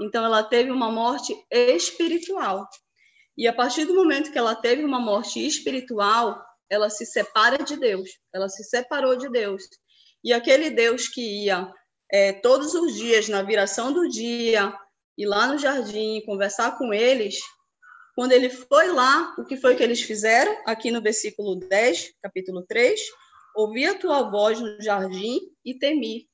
Então, 0.00 0.24
ela 0.24 0.44
teve 0.44 0.70
uma 0.70 0.90
morte 0.92 1.34
espiritual. 1.50 2.68
E 3.36 3.48
a 3.48 3.52
partir 3.52 3.84
do 3.84 3.96
momento 3.96 4.30
que 4.30 4.38
ela 4.38 4.54
teve 4.54 4.84
uma 4.84 5.00
morte 5.00 5.44
espiritual, 5.44 6.40
ela 6.70 6.88
se 6.88 7.04
separa 7.04 7.64
de 7.64 7.76
Deus, 7.76 8.08
ela 8.32 8.48
se 8.48 8.62
separou 8.62 9.16
de 9.16 9.28
Deus. 9.28 9.64
E 10.22 10.32
aquele 10.32 10.70
Deus 10.70 11.08
que 11.08 11.46
ia 11.46 11.68
é, 12.12 12.32
todos 12.32 12.74
os 12.74 12.94
dias, 12.94 13.28
na 13.28 13.42
viração 13.42 13.92
do 13.92 14.08
dia, 14.08 14.72
ir 15.18 15.26
lá 15.26 15.48
no 15.48 15.58
jardim, 15.58 16.22
conversar 16.24 16.78
com 16.78 16.94
eles, 16.94 17.40
quando 18.14 18.32
ele 18.32 18.50
foi 18.50 18.92
lá, 18.92 19.34
o 19.38 19.44
que 19.44 19.56
foi 19.56 19.74
que 19.74 19.82
eles 19.82 20.02
fizeram? 20.02 20.56
Aqui 20.66 20.90
no 20.90 21.00
versículo 21.00 21.56
10, 21.56 22.14
capítulo 22.22 22.62
3, 22.66 23.00
ouvi 23.54 23.86
a 23.86 23.98
tua 23.98 24.30
voz 24.30 24.60
no 24.60 24.80
jardim 24.80 25.40
e 25.64 25.74
temi, 25.78 26.28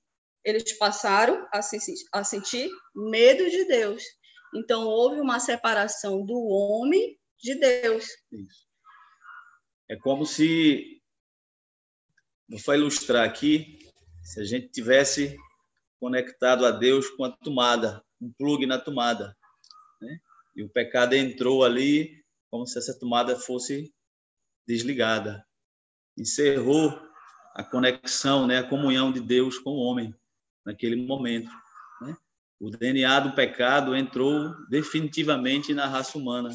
eles 0.45 0.73
passaram 0.77 1.47
a, 1.53 1.63
se, 1.63 1.79
a 2.13 2.25
sentir 2.25 2.69
medo 2.95 3.49
de 3.49 3.65
Deus. 3.67 4.03
Então, 4.55 4.87
houve 4.87 5.21
uma 5.21 5.39
separação 5.39 6.25
do 6.25 6.39
homem 6.49 7.19
de 7.39 7.55
Deus. 7.55 8.07
Isso. 8.33 8.67
É 9.89 9.97
como 9.97 10.27
se, 10.27 11.01
vou 12.49 12.75
ilustrar 12.75 13.27
aqui, 13.27 13.79
se 14.23 14.41
a 14.41 14.45
gente 14.45 14.69
tivesse 14.69 15.37
conectado 16.01 16.65
a 16.67 16.71
Deus 16.71 17.09
com 17.11 17.25
a 17.25 17.37
tomada, 17.37 18.05
um 18.21 18.33
plug 18.33 18.67
na 18.67 18.79
tomada? 18.79 19.37
E 20.59 20.63
o 20.65 20.69
pecado 20.69 21.15
entrou 21.15 21.65
ali 21.65 22.21
como 22.51 22.67
se 22.67 22.77
essa 22.77 22.99
tomada 22.99 23.39
fosse 23.39 23.95
desligada. 24.67 25.47
Encerrou 26.17 27.01
a 27.55 27.63
conexão, 27.63 28.45
né, 28.45 28.59
a 28.59 28.69
comunhão 28.69 29.13
de 29.13 29.21
Deus 29.21 29.57
com 29.57 29.71
o 29.71 29.79
homem 29.79 30.13
naquele 30.67 30.97
momento. 30.97 31.49
Né? 32.01 32.17
O 32.59 32.71
DNA 32.71 33.21
do 33.21 33.37
pecado 33.37 33.95
entrou 33.95 34.53
definitivamente 34.69 35.73
na 35.73 35.87
raça 35.87 36.19
humana. 36.19 36.53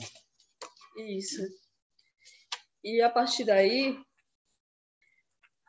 Isso. 0.98 1.42
E 2.84 3.02
a 3.02 3.10
partir 3.10 3.46
daí, 3.46 3.98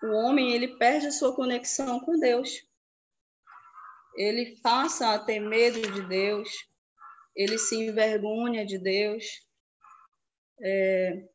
o 0.02 0.08
homem 0.08 0.52
ele 0.52 0.76
perde 0.76 1.06
a 1.06 1.12
sua 1.12 1.36
conexão 1.36 2.00
com 2.00 2.18
Deus. 2.18 2.50
Ele 4.16 4.60
passa 4.60 5.14
a 5.14 5.20
ter 5.20 5.38
medo 5.38 5.80
de 5.92 6.02
Deus, 6.08 6.50
ele 7.34 7.58
se 7.58 7.76
envergonha 7.76 8.64
de 8.64 8.78
Deus. 8.78 9.24
É... 10.60 11.28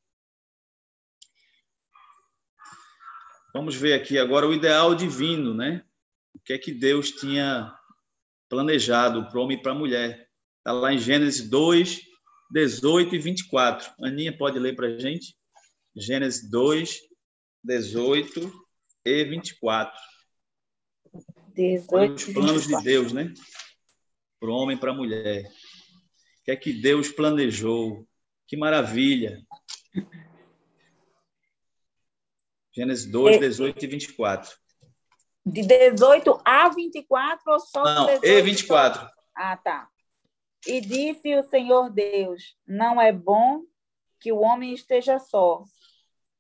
Vamos 3.54 3.76
ver 3.76 3.94
aqui 3.94 4.18
agora 4.18 4.48
o 4.48 4.54
ideal 4.54 4.96
divino, 4.96 5.54
né? 5.54 5.84
O 6.34 6.40
que 6.40 6.54
é 6.54 6.58
que 6.58 6.72
Deus 6.72 7.12
tinha 7.12 7.76
planejado 8.48 9.28
para 9.28 9.40
o 9.40 9.44
homem 9.44 9.58
e 9.58 9.62
para 9.62 9.72
a 9.72 9.76
mulher. 9.76 10.30
Está 10.58 10.72
lá 10.72 10.94
em 10.94 10.98
Gênesis 11.00 11.50
2, 11.50 12.02
18 12.52 13.16
e 13.16 13.20
24. 13.20 13.92
Aninha, 14.02 14.36
pode 14.36 14.60
ler 14.60 14.76
para 14.76 14.88
a 14.88 15.00
gente? 15.00 15.36
Gênesis 15.96 16.50
2, 16.50 17.00
18 17.64 18.52
e 19.06 19.24
24. 19.26 20.00
18, 21.54 21.96
Olha 21.96 22.14
os 22.14 22.24
planos 22.26 22.66
24. 22.68 22.78
de 22.78 22.84
Deus, 22.84 23.14
né? 23.14 23.34
Para 24.40 24.50
o 24.50 24.54
homem 24.54 24.78
e 24.78 24.80
para 24.80 24.92
a 24.92 24.96
mulher. 24.96 25.52
Que 26.50 26.54
é 26.54 26.56
que 26.56 26.74
Deus 26.74 27.10
planejou? 27.10 28.08
Que 28.48 28.58
maravilha! 28.58 29.46
Gênesis 32.74 33.06
2, 33.06 33.36
É. 33.36 33.40
18 33.40 33.86
e 33.86 33.88
24. 33.88 34.58
De 35.46 35.62
18 35.62 36.42
a 36.44 36.70
24 36.70 37.54
ou 37.54 37.60
só 37.60 37.84
Não, 37.84 38.08
18? 38.08 38.26
e 38.26 38.42
24. 38.42 39.08
Ah, 39.36 39.58
tá. 39.58 39.88
E 40.66 40.82
disse 40.82 41.36
o 41.36 41.44
Senhor 41.44 41.92
Deus: 41.92 42.58
Não 42.66 43.00
é 43.00 43.12
bom 43.12 43.62
que 44.20 44.32
o 44.32 44.40
homem 44.40 44.74
esteja 44.74 45.20
só. 45.20 45.64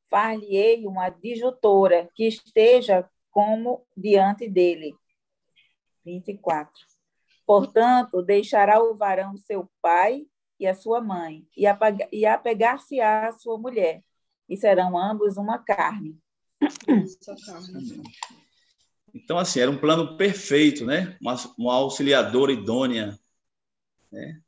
Far-lhe-ei 0.10 0.88
uma 0.88 1.06
adjutora 1.06 2.10
que 2.16 2.26
esteja 2.28 3.08
como 3.30 3.86
diante 3.96 4.50
dele. 4.50 4.96
24. 6.04 6.89
Portanto, 7.50 8.22
deixará 8.22 8.80
o 8.80 8.94
varão 8.94 9.36
seu 9.36 9.68
pai 9.82 10.28
e 10.60 10.68
a 10.68 10.76
sua 10.76 11.02
mãe, 11.02 11.48
e 11.58 11.66
apegar-se-á 12.28 13.28
à 13.28 13.32
sua 13.32 13.58
mulher, 13.58 14.04
e 14.48 14.56
serão 14.56 14.96
ambos 14.96 15.36
uma 15.36 15.58
carne. 15.58 16.16
Então, 19.16 19.40
assim, 19.40 19.62
era 19.62 19.72
um 19.72 19.80
plano 19.80 20.16
perfeito, 20.16 20.86
né? 20.86 21.18
Uma, 21.20 21.36
uma 21.58 21.74
auxiliadora 21.74 22.52
idônea, 22.52 23.20
né? 24.12 24.40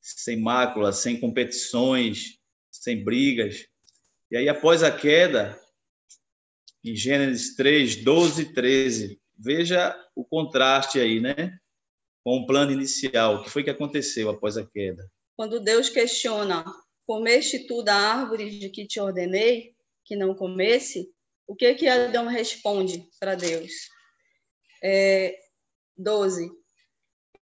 sem 0.00 0.40
mácula, 0.40 0.90
sem 0.90 1.20
competições, 1.20 2.40
sem 2.72 3.04
brigas. 3.04 3.68
E 4.32 4.36
aí, 4.36 4.48
após 4.48 4.82
a 4.82 4.90
queda, 4.90 5.56
em 6.82 6.96
Gênesis 6.96 7.54
3, 7.54 8.02
12 8.02 8.42
e 8.42 8.52
13, 8.52 9.20
veja 9.38 9.96
o 10.12 10.24
contraste 10.24 10.98
aí, 10.98 11.20
né? 11.20 11.56
Com 12.28 12.40
o 12.40 12.46
plano 12.46 12.70
inicial. 12.70 13.36
O 13.36 13.42
que 13.42 13.48
foi 13.48 13.64
que 13.64 13.70
aconteceu 13.70 14.28
após 14.28 14.58
a 14.58 14.66
queda? 14.66 15.10
Quando 15.34 15.58
Deus 15.60 15.88
questiona, 15.88 16.62
comeste 17.06 17.66
tu 17.66 17.82
da 17.82 17.94
árvore 17.94 18.50
de 18.58 18.68
que 18.68 18.86
te 18.86 19.00
ordenei 19.00 19.74
que 20.04 20.14
não 20.14 20.34
comesse? 20.34 21.10
O 21.46 21.56
que 21.56 21.74
que 21.74 21.88
Adão 21.88 22.26
responde 22.26 23.08
para 23.18 23.34
Deus? 23.34 23.72
É, 24.84 25.38
12. 25.96 26.50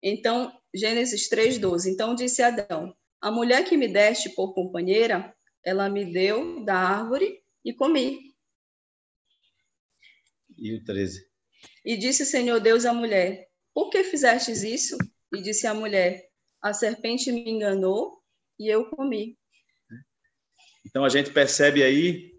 Então, 0.04 0.56
Gênesis 0.72 1.30
3, 1.30 1.58
12. 1.58 1.90
Então 1.90 2.14
disse 2.14 2.44
Adão: 2.44 2.96
A 3.20 3.32
mulher 3.32 3.66
que 3.68 3.76
me 3.76 3.88
deste 3.88 4.30
por 4.36 4.54
companheira, 4.54 5.36
ela 5.64 5.90
me 5.90 6.06
deu 6.06 6.64
da 6.64 6.76
árvore 6.76 7.42
e 7.66 7.74
comi. 7.74 8.36
E 10.56 10.76
o 10.76 10.84
13. 10.84 11.28
E 11.84 11.98
disse 11.98 12.22
o 12.22 12.28
Senhor 12.28 12.60
Deus 12.60 12.86
à 12.86 12.94
mulher: 12.94 13.50
Por 13.76 13.90
que 13.90 14.06
fizestes 14.06 14.64
isso? 14.64 14.98
E 15.36 15.42
disse 15.42 15.68
a 15.68 15.74
mulher: 15.74 16.30
A 16.62 16.72
serpente 16.72 17.30
me 17.30 17.52
enganou 17.52 18.24
e 18.58 18.70
eu 18.70 18.90
comi. 18.90 19.38
Então, 20.86 21.04
a 21.04 21.10
gente 21.10 21.30
percebe 21.30 21.84
aí, 21.84 22.32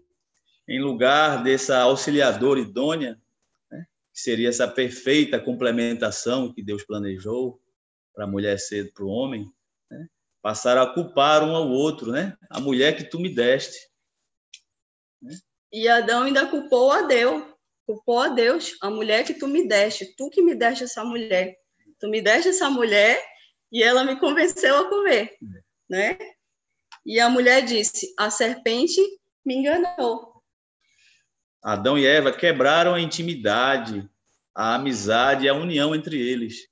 em 0.67 0.81
lugar 0.81 1.43
dessa 1.43 1.77
auxiliadora 1.77 2.59
idônea, 2.59 3.21
né, 3.69 3.85
que 4.11 4.19
seria 4.19 4.49
essa 4.49 4.67
perfeita 4.67 5.39
complementação 5.39 6.51
que 6.51 6.63
Deus 6.63 6.83
planejou 6.83 7.61
para 8.15 8.23
a 8.23 8.27
mulher 8.27 8.57
ser 8.57 8.91
para 8.91 9.05
o 9.05 9.09
homem, 9.09 9.45
né, 9.91 10.07
passaram 10.41 10.81
a 10.81 10.91
culpar 10.91 11.43
um 11.43 11.55
ao 11.55 11.69
outro, 11.69 12.11
né? 12.11 12.35
A 12.49 12.59
mulher 12.59 12.97
que 12.97 13.03
tu 13.03 13.19
me 13.19 13.29
deste. 13.29 13.77
E 15.71 15.87
Adão 15.87 16.23
ainda 16.23 16.47
culpou 16.47 16.91
a 16.91 17.03
Deus, 17.03 17.43
culpou 17.87 18.19
a 18.19 18.27
Deus, 18.27 18.75
a 18.81 18.89
mulher 18.89 19.25
que 19.25 19.33
tu 19.33 19.47
me 19.47 19.65
deste, 19.65 20.13
tu 20.17 20.29
que 20.29 20.41
me 20.41 20.53
deste 20.53 20.83
essa 20.83 21.05
mulher. 21.05 21.55
Tu 21.99 22.09
me 22.09 22.21
deste 22.21 22.49
essa 22.49 22.69
mulher 22.69 23.23
e 23.71 23.81
ela 23.81 24.03
me 24.03 24.19
convenceu 24.19 24.77
a 24.77 24.89
comer, 24.89 25.37
né? 25.89 26.17
E 27.05 27.19
a 27.19 27.29
mulher 27.29 27.63
disse: 27.63 28.13
"A 28.19 28.29
serpente 28.29 29.01
me 29.45 29.55
enganou". 29.55 30.43
Adão 31.63 31.97
e 31.97 32.05
Eva 32.05 32.31
quebraram 32.31 32.93
a 32.93 33.01
intimidade, 33.01 34.07
a 34.53 34.75
amizade 34.75 35.47
a 35.47 35.53
união 35.53 35.95
entre 35.95 36.19
eles. 36.19 36.67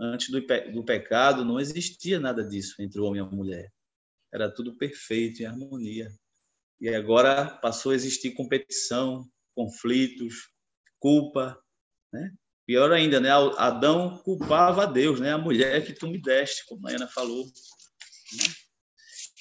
Antes 0.00 0.30
do, 0.30 0.40
pe 0.46 0.70
do 0.70 0.84
pecado, 0.84 1.44
não 1.44 1.58
existia 1.58 2.20
nada 2.20 2.44
disso 2.44 2.80
entre 2.80 3.00
o 3.00 3.04
homem 3.04 3.20
e 3.20 3.24
a 3.24 3.28
mulher. 3.28 3.72
Era 4.32 4.48
tudo 4.48 4.76
perfeito, 4.76 5.42
em 5.42 5.46
harmonia. 5.46 6.08
E 6.80 6.88
agora 6.88 7.44
passou 7.44 7.90
a 7.90 7.94
existir 7.94 8.32
competição, 8.32 9.28
conflitos, 9.58 10.52
culpa. 11.00 11.60
Né? 12.12 12.32
Pior 12.64 12.92
ainda, 12.92 13.18
né? 13.18 13.30
Adão 13.56 14.18
culpava 14.18 14.84
a 14.84 14.86
Deus, 14.86 15.18
né? 15.18 15.32
a 15.32 15.38
mulher 15.38 15.84
que 15.84 15.92
tu 15.92 16.06
me 16.06 16.22
deste, 16.22 16.64
como 16.66 16.86
a 16.86 16.92
Ana 16.92 17.08
falou. 17.08 17.44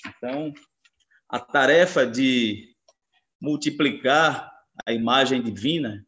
Então, 0.07 0.51
a 1.29 1.39
tarefa 1.39 2.03
de 2.03 2.75
multiplicar 3.39 4.51
a 4.87 4.91
imagem 4.91 5.43
divina, 5.43 6.03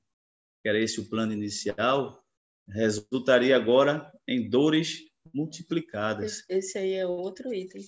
que 0.63 0.69
era 0.69 0.79
esse 0.79 0.99
o 0.99 1.07
plano 1.07 1.33
inicial, 1.33 2.23
resultaria 2.67 3.55
agora 3.55 4.11
em 4.27 4.49
dores 4.49 5.01
multiplicadas. 5.31 6.43
Esse 6.49 6.79
aí 6.79 6.93
é 6.93 7.05
outro 7.05 7.53
item. 7.53 7.81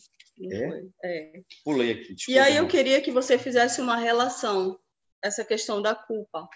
É? 0.51 0.83
é? 1.03 1.41
Pulei 1.63 1.91
aqui. 1.91 2.15
E 2.27 2.37
aí 2.37 2.57
eu 2.57 2.67
queria 2.67 3.01
que 3.01 3.11
você 3.11 3.39
fizesse 3.39 3.81
uma 3.81 3.95
relação, 3.95 4.79
essa 5.23 5.45
questão 5.45 5.81
da 5.81 5.95
culpa. 5.95 6.47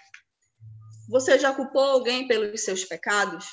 Você 1.08 1.38
já 1.38 1.54
culpou 1.54 1.82
alguém 1.82 2.26
pelos 2.26 2.64
seus 2.64 2.84
pecados? 2.84 3.46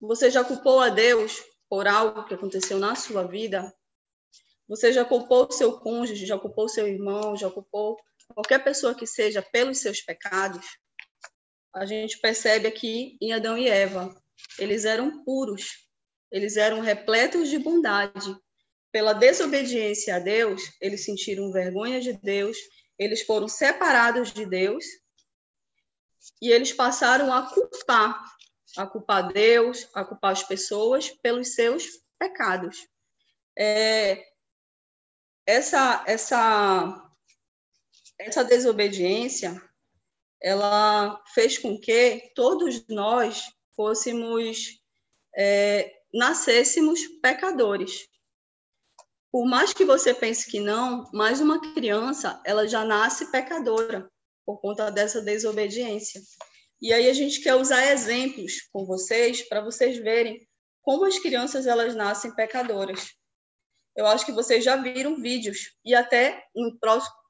Você 0.00 0.30
já 0.30 0.44
culpou 0.44 0.80
a 0.80 0.88
Deus 0.88 1.42
por 1.68 1.86
algo 1.86 2.24
que 2.24 2.34
aconteceu 2.34 2.78
na 2.78 2.94
sua 2.94 3.26
vida? 3.26 3.72
Você 4.68 4.92
já 4.92 5.04
culpou 5.04 5.50
seu 5.50 5.78
cônjuge, 5.78 6.26
já 6.26 6.38
culpou 6.38 6.68
seu 6.68 6.86
irmão, 6.86 7.36
já 7.36 7.50
culpou 7.50 7.96
qualquer 8.34 8.62
pessoa 8.62 8.94
que 8.94 9.06
seja 9.06 9.40
pelos 9.40 9.78
seus 9.78 10.00
pecados? 10.00 10.66
A 11.74 11.86
gente 11.86 12.18
percebe 12.18 12.66
aqui 12.66 13.16
em 13.20 13.32
Adão 13.32 13.56
e 13.56 13.68
Eva, 13.68 14.14
eles 14.58 14.84
eram 14.84 15.24
puros, 15.24 15.88
eles 16.30 16.56
eram 16.56 16.80
repletos 16.80 17.48
de 17.48 17.58
bondade. 17.58 18.36
Pela 18.90 19.12
desobediência 19.12 20.16
a 20.16 20.18
Deus, 20.18 20.62
eles 20.80 21.04
sentiram 21.04 21.52
vergonha 21.52 22.00
de 22.00 22.12
Deus, 22.14 22.56
eles 22.98 23.22
foram 23.22 23.48
separados 23.48 24.32
de 24.32 24.44
Deus 24.44 24.84
e 26.42 26.50
eles 26.50 26.72
passaram 26.72 27.32
a 27.32 27.48
culpar, 27.48 28.24
a 28.76 28.86
culpar 28.86 29.32
Deus, 29.32 29.88
a 29.94 30.04
culpar 30.04 30.32
as 30.32 30.42
pessoas 30.42 31.08
pelos 31.08 31.54
seus 31.54 31.86
pecados. 32.18 32.86
É, 33.56 34.24
essa, 35.46 36.04
essa, 36.06 37.10
essa 38.18 38.44
desobediência, 38.44 39.60
ela 40.40 41.22
fez 41.34 41.58
com 41.58 41.80
que 41.80 42.32
todos 42.34 42.86
nós 42.88 43.44
fôssemos, 43.74 44.80
é, 45.36 46.02
nascêssemos 46.12 47.00
pecadores. 47.22 48.08
Por 49.30 49.46
mais 49.46 49.72
que 49.72 49.84
você 49.84 50.14
pense 50.14 50.50
que 50.50 50.58
não, 50.58 51.08
mas 51.12 51.40
uma 51.40 51.60
criança, 51.74 52.40
ela 52.44 52.66
já 52.66 52.84
nasce 52.84 53.30
pecadora 53.30 54.10
por 54.46 54.60
conta 54.60 54.90
dessa 54.90 55.20
desobediência. 55.20 56.20
E 56.80 56.92
aí 56.92 57.10
a 57.10 57.12
gente 57.12 57.42
quer 57.42 57.54
usar 57.54 57.84
exemplos 57.92 58.68
com 58.72 58.86
vocês 58.86 59.46
para 59.46 59.60
vocês 59.60 59.98
verem 59.98 60.46
como 60.80 61.04
as 61.04 61.18
crianças 61.18 61.66
elas 61.66 61.94
nascem 61.94 62.34
pecadoras. 62.34 63.12
Eu 63.94 64.06
acho 64.06 64.24
que 64.24 64.32
vocês 64.32 64.64
já 64.64 64.76
viram 64.76 65.20
vídeos 65.20 65.74
e 65.84 65.94
até 65.94 66.44
no 66.54 66.78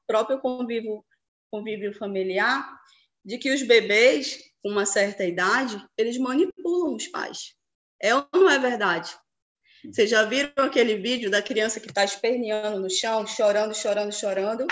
próprio 0.07 0.41
convívio, 0.41 1.05
convívio 1.51 1.93
familiar 1.95 2.79
de 3.25 3.39
que 3.39 3.51
os 3.53 3.63
bebês 3.63 4.39
com 4.63 4.71
uma 4.71 4.87
certa 4.87 5.25
idade 5.25 5.85
eles 5.97 6.19
manipulam 6.19 6.95
os 6.95 7.09
pais. 7.09 7.55
É 8.01 8.15
ou 8.15 8.29
não 8.33 8.49
é 8.49 8.59
verdade? 8.59 9.19
Vocês 9.85 10.11
já 10.11 10.25
viram 10.25 10.53
aquele 10.57 10.97
vídeo 10.97 11.31
da 11.31 11.43
criança 11.43 11.81
que 11.81 11.89
está 11.89 12.05
esperneando 12.05 12.81
no 12.81 12.91
chão, 12.91 13.27
chorando, 13.27 13.75
chorando, 13.75 14.13
chorando? 14.13 14.67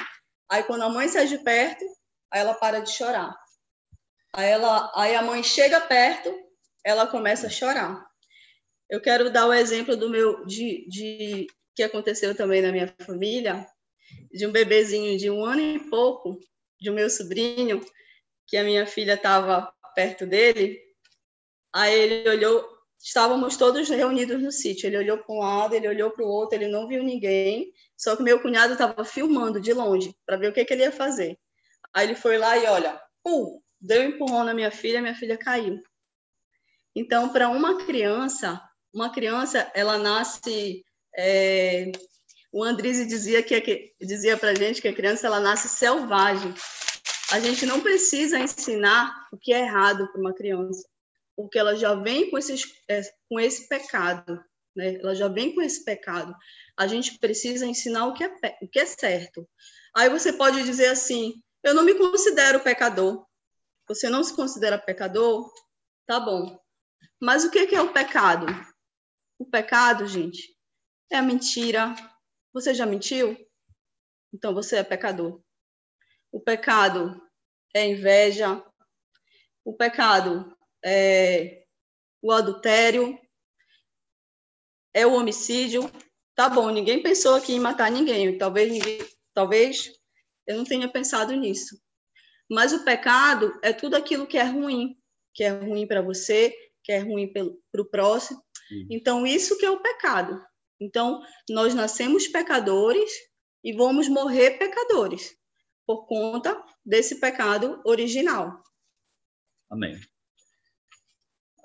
Aí 0.51 0.63
quando 0.65 0.83
a 0.83 0.89
mãe 0.89 1.09
sai 1.09 1.27
de 1.27 1.39
perto, 1.39 1.85
aí 2.31 2.41
ela 2.41 2.55
para 2.55 2.81
de 2.81 2.91
chorar. 2.91 3.35
Aí, 4.33 4.51
ela, 4.51 4.93
aí 4.95 5.15
a 5.15 5.23
mãe 5.23 5.43
chega 5.43 5.81
perto, 5.81 6.33
ela 6.85 7.07
começa 7.07 7.47
a 7.47 7.51
chorar. 7.51 8.05
Eu 8.89 9.01
quero 9.01 9.33
dar 9.33 9.47
o 9.47 9.53
exemplo 9.53 9.97
do 9.97 10.11
meu 10.11 10.45
de, 10.45 10.87
de 10.89 11.47
que 11.75 11.83
aconteceu 11.83 12.35
também 12.35 12.61
na 12.61 12.71
minha 12.71 12.95
família, 13.01 13.67
de 14.31 14.47
um 14.47 14.53
bebezinho 14.53 15.17
de 15.19 15.31
um 15.31 15.45
ano 15.45 15.61
e 15.61 15.91
pouco, 15.91 16.39
de 16.81 16.91
um 16.91 16.95
meu 16.95 17.09
sobrinho, 17.09 17.81
que 18.47 18.57
a 18.57 18.65
minha 18.65 18.87
filha 18.87 19.15
estava 19.15 19.73
perto 19.95 20.27
dele. 20.27 20.81
Aí 21.75 21.99
ele 21.99 22.29
olhou, 22.29 22.76
estávamos 22.99 23.57
todos 23.57 23.89
reunidos 23.89 24.41
no 24.43 24.51
sítio. 24.51 24.87
Ele 24.87 24.99
olhou 24.99 25.19
para 25.19 25.35
um 25.35 25.39
lado, 25.39 25.75
ele 25.75 25.89
olhou 25.89 26.11
para 26.11 26.25
o 26.25 26.29
outro, 26.29 26.57
ele 26.57 26.69
não 26.69 26.89
viu 26.89 27.03
ninguém. 27.03 27.73
Só 27.97 28.17
que 28.17 28.23
meu 28.23 28.41
cunhado 28.41 28.73
estava 28.73 29.05
filmando 29.05 29.61
de 29.61 29.73
longe 29.73 30.15
para 30.25 30.37
ver 30.37 30.49
o 30.49 30.53
que, 30.53 30.65
que, 30.65 30.73
ele 30.73 30.83
ia 30.83 30.93
fazer. 30.93 31.39
Aí 31.95 32.07
ele 32.07 32.15
foi 32.15 32.37
lá 32.39 32.57
e 32.57 32.67
olha, 32.67 33.01
pum, 33.23 33.61
deu 33.81 34.03
um 34.03 34.09
empurrão 34.11 34.45
na 34.45 34.55
minha 34.55 34.71
filha, 34.71 35.01
minha 35.01 35.15
filha 35.15 35.37
caiu. 35.37 35.81
Então, 36.95 37.29
para 37.29 37.49
uma 37.49 37.85
criança, 37.85 38.61
uma 38.93 39.11
criança, 39.11 39.71
ela 39.75 39.99
nasce. 39.99 40.85
É, 41.17 41.93
o 42.53 42.65
Andrise 42.65 43.07
dizia 43.07 43.43
que 43.43 43.93
dizia 44.01 44.37
para 44.37 44.55
gente 44.55 44.81
que 44.81 44.89
a 44.89 44.95
criança 44.95 45.27
ela 45.27 45.41
nasce 45.41 45.69
selvagem. 45.69 46.55
A 47.33 47.41
gente 47.41 47.67
não 47.67 47.81
precisa 47.81 48.39
ensinar 48.39 49.29
o 49.33 49.37
que 49.37 49.53
é 49.53 49.61
errado 49.61 50.11
para 50.11 50.21
uma 50.21 50.33
criança, 50.33 50.89
porque 51.37 51.59
ela 51.59 51.77
já 51.77 51.95
vem 51.95 52.31
com, 52.31 52.39
esses, 52.39 52.65
é, 52.89 53.03
com 53.29 53.39
esse 53.39 53.69
pecado, 53.69 54.43
né? 54.75 54.97
Ela 54.97 55.15
já 55.15 55.29
vem 55.29 55.55
com 55.55 55.63
esse 55.63 55.85
pecado. 55.85 56.35
A 56.77 56.87
gente 56.87 57.19
precisa 57.19 57.67
ensinar 57.67 58.07
o 58.07 58.15
que 58.15 58.25
é, 58.25 58.59
o 58.63 58.69
que 58.69 58.79
é 58.79 58.87
certo. 58.87 59.49
Aí 59.95 60.09
você 60.09 60.33
pode 60.33 60.63
dizer 60.65 60.89
assim: 60.89 61.43
eu 61.63 61.75
não 61.75 61.85
me 61.85 61.95
considero 61.95 62.61
pecador. 62.61 63.27
Você 63.89 64.09
não 64.09 64.25
se 64.25 64.35
considera 64.35 64.79
pecador? 64.79 65.53
Tá 66.07 66.19
bom. 66.19 66.59
Mas 67.21 67.45
o 67.45 67.51
que 67.51 67.75
é 67.75 67.83
o 67.83 67.93
pecado? 67.93 68.47
O 69.39 69.45
pecado, 69.45 70.07
gente, 70.07 70.57
é 71.11 71.17
a 71.17 71.23
mentira. 71.23 71.95
Você 72.53 72.75
já 72.75 72.87
mentiu? 72.87 73.37
Então 74.33 74.55
você 74.55 74.77
é 74.77 74.83
pecador. 74.83 75.41
O 76.33 76.41
pecado 76.41 77.21
é 77.75 77.87
inveja. 77.87 78.63
O 79.65 79.75
pecado 79.75 80.56
é 80.87 81.65
o 82.23 82.31
adultério. 82.31 83.19
É 84.95 85.07
o 85.07 85.15
homicídio. 85.15 85.91
Tá 86.35 86.49
bom, 86.49 86.71
ninguém 86.71 87.03
pensou 87.03 87.35
aqui 87.35 87.53
em 87.55 87.61
matar 87.61 87.91
ninguém. 87.91 88.39
Talvez 88.39 88.71
ninguém, 88.71 88.99
talvez 89.35 89.93
eu 90.47 90.57
não 90.57 90.65
tenha 90.65 90.89
pensado 90.89 91.35
nisso. 91.35 91.77
Mas 92.49 92.73
o 92.73 92.85
pecado 92.85 93.59
é 93.63 93.73
tudo 93.73 93.97
aquilo 93.97 94.27
que 94.27 94.39
é 94.39 94.45
ruim, 94.45 94.97
que 95.35 95.43
é 95.43 95.51
ruim 95.51 95.87
para 95.87 96.01
você, 96.01 96.55
que 96.85 96.93
é 96.93 96.99
ruim 96.99 97.33
para 97.33 97.83
o 97.83 97.91
próximo. 97.91 98.41
Então, 98.89 99.27
isso 99.27 99.59
que 99.59 99.67
é 99.67 99.71
o 99.71 99.81
pecado. 99.81 100.41
Então, 100.81 101.21
nós 101.51 101.75
nascemos 101.75 102.29
pecadores 102.29 103.11
e 103.65 103.73
vamos 103.73 104.09
morrer 104.09 104.53
pecadores 104.59 105.37
por 105.87 106.07
conta 106.07 106.63
desse 106.85 107.21
pecado 107.21 107.81
original. 107.85 108.63
Amém. 109.71 109.99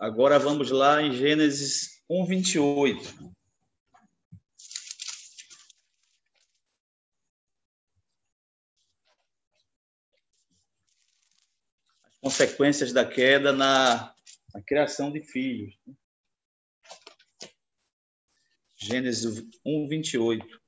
Agora 0.01 0.39
vamos 0.39 0.71
lá 0.71 0.99
em 1.03 1.13
Gênesis 1.13 2.01
1, 2.09 2.25
28. 2.25 3.35
As 12.03 12.15
consequências 12.19 12.91
da 12.91 13.05
queda 13.05 13.53
na 13.53 14.11
a 14.55 14.61
criação 14.65 15.11
de 15.11 15.21
filhos. 15.21 15.77
Gênesis 18.75 19.45
1, 19.63 19.87
28. 19.87 20.61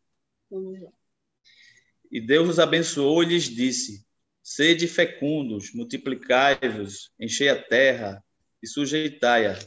E 2.12 2.22
Deus 2.22 2.50
os 2.50 2.60
abençoou 2.60 3.24
e 3.24 3.30
lhes 3.30 3.46
disse: 3.46 4.06
Sede 4.44 4.88
fecundos, 4.88 5.74
multiplicai-vos, 5.74 7.12
enchei 7.20 7.50
a 7.50 7.60
terra 7.60 8.24
e 8.64 8.68
sujeitai-a. 8.68 9.60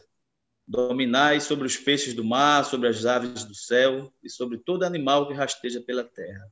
Dominai 0.66 1.38
sobre 1.40 1.66
os 1.66 1.76
peixes 1.76 2.14
do 2.14 2.24
mar, 2.24 2.64
sobre 2.64 2.88
as 2.88 3.04
aves 3.04 3.44
do 3.44 3.54
céu 3.54 4.12
e 4.24 4.30
sobre 4.30 4.58
todo 4.58 4.84
animal 4.84 5.28
que 5.28 5.34
rasteja 5.34 5.80
pela 5.80 6.02
terra. 6.02 6.50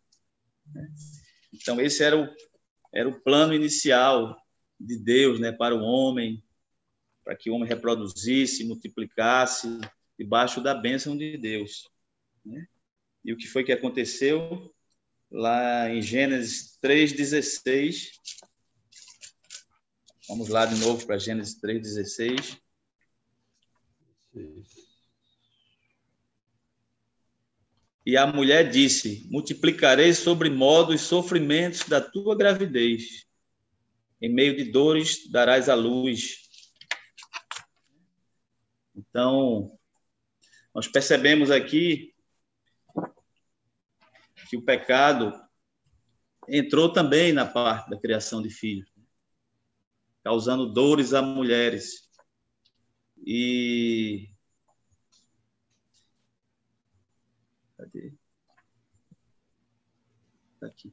Então, 1.52 1.80
esse 1.80 2.04
era 2.04 2.20
o, 2.20 2.28
era 2.92 3.08
o 3.08 3.20
plano 3.20 3.54
inicial 3.54 4.36
de 4.78 4.96
Deus 4.98 5.40
né, 5.40 5.50
para 5.50 5.74
o 5.74 5.80
homem, 5.80 6.44
para 7.24 7.34
que 7.34 7.50
o 7.50 7.54
homem 7.54 7.68
reproduzisse, 7.68 8.64
multiplicasse, 8.64 9.80
debaixo 10.18 10.60
da 10.60 10.74
bênção 10.74 11.16
de 11.16 11.36
Deus. 11.38 11.88
Né? 12.44 12.66
E 13.24 13.32
o 13.32 13.36
que 13.36 13.48
foi 13.48 13.64
que 13.64 13.72
aconteceu? 13.72 14.72
Lá 15.30 15.90
em 15.90 16.02
Gênesis 16.02 16.78
3,16. 16.80 18.10
Vamos 20.28 20.48
lá 20.48 20.66
de 20.66 20.76
novo 20.76 21.06
para 21.06 21.18
Gênesis 21.18 21.60
3,16. 21.60 22.58
E 28.06 28.16
a 28.16 28.26
mulher 28.26 28.70
disse: 28.70 29.26
Multiplicarei 29.30 30.12
sobre 30.12 30.50
modo 30.50 30.92
os 30.92 31.00
sofrimentos 31.00 31.88
da 31.88 32.00
tua 32.00 32.36
gravidez. 32.36 33.26
Em 34.20 34.32
meio 34.32 34.56
de 34.56 34.64
dores 34.64 35.30
darás 35.30 35.68
à 35.68 35.74
luz 35.74 36.44
então, 39.14 39.76
nós 40.74 40.86
percebemos 40.86 41.50
aqui 41.50 42.14
que 44.48 44.56
o 44.56 44.62
pecado 44.62 45.32
entrou 46.48 46.92
também 46.92 47.32
na 47.32 47.44
parte 47.44 47.90
da 47.90 47.98
criação 47.98 48.40
de 48.40 48.50
filhos, 48.50 48.88
causando 50.24 50.66
dores 50.72 51.12
a 51.12 51.22
mulheres. 51.22 52.08
E 53.24 54.30
Cadê? 57.76 58.12
Tá 60.58 60.66
aqui. 60.66 60.92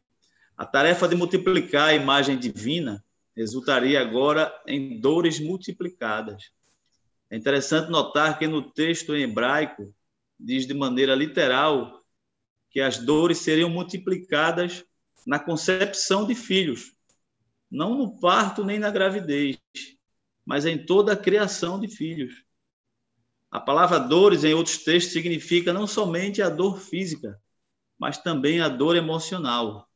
A 0.58 0.66
tarefa 0.66 1.08
de 1.08 1.16
multiplicar 1.16 1.90
a 1.90 1.94
imagem 1.94 2.38
divina 2.38 3.04
resultaria 3.36 4.02
agora 4.02 4.54
em 4.68 5.00
dores 5.00 5.40
multiplicadas. 5.40 6.52
É 7.30 7.38
interessante 7.38 7.90
notar 7.90 8.38
que 8.38 8.46
no 8.48 8.62
texto 8.62 9.16
em 9.16 9.24
hebraico 9.24 9.94
diz 10.38 10.68
de 10.68 10.74
maneira 10.74 11.16
literal 11.16 12.04
que 12.70 12.82
as 12.82 12.98
dores 12.98 13.38
seriam 13.38 13.70
multiplicadas 13.70 14.84
na 15.26 15.40
concepção 15.40 16.26
de 16.26 16.36
filhos, 16.36 16.94
não 17.72 17.96
no 17.96 18.20
parto 18.20 18.66
nem 18.66 18.78
na 18.78 18.92
gravidez, 18.92 19.58
mas 20.46 20.66
em 20.66 20.86
toda 20.86 21.14
a 21.14 21.18
criação 21.18 21.80
de 21.80 21.88
filhos. 21.88 22.44
A 23.50 23.60
palavra 23.60 23.98
dores 23.98 24.44
em 24.44 24.54
outros 24.54 24.80
textos 24.80 25.14
significa 25.14 25.72
não 25.72 25.88
somente 25.88 26.42
a 26.42 26.50
dor 26.50 26.80
física, 26.80 27.40
mas 27.98 28.18
também 28.18 28.60
a 28.60 28.68
dor 28.68 28.96
emocional. 28.96 29.88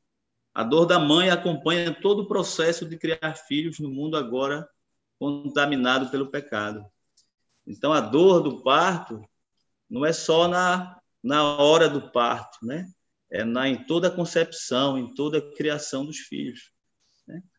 A 0.54 0.64
dor 0.64 0.86
da 0.86 0.98
mãe 0.98 1.30
acompanha 1.30 1.94
todo 1.94 2.22
o 2.22 2.28
processo 2.28 2.88
de 2.88 2.98
criar 2.98 3.36
filhos 3.48 3.80
no 3.80 3.90
mundo 3.90 4.16
agora 4.16 4.68
contaminado 5.20 6.10
pelo 6.10 6.32
pecado. 6.32 6.86
Então, 7.68 7.92
a 7.92 8.00
dor 8.00 8.42
do 8.42 8.62
parto 8.62 9.22
não 9.90 10.06
é 10.06 10.14
só 10.14 10.48
na, 10.48 11.00
na 11.24 11.44
hora 11.44 11.90
do 11.90 12.10
parto, 12.12 12.60
né? 12.64 12.88
É 13.30 13.44
na, 13.44 13.68
em 13.68 13.86
toda 13.86 14.08
a 14.08 14.12
concepção, 14.12 14.98
em 14.98 15.14
toda 15.14 15.40
a 15.40 15.56
criação 15.56 16.06
dos 16.06 16.20
filhos. 16.20 16.75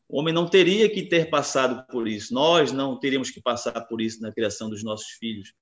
O 0.08 0.20
homem 0.20 0.32
não 0.32 0.48
teria 0.48 0.88
que 0.88 1.02
ter 1.02 1.28
passado 1.28 1.86
por 1.88 2.06
isso. 2.06 2.32
Nós 2.32 2.72
não 2.72 2.98
teríamos 2.98 3.30
que 3.30 3.40
passar 3.40 3.80
por 3.82 4.00
isso 4.00 4.20
na 4.22 4.32
criação 4.32 4.70
dos 4.70 4.82
nossos 4.82 5.08
filhos, 5.12 5.52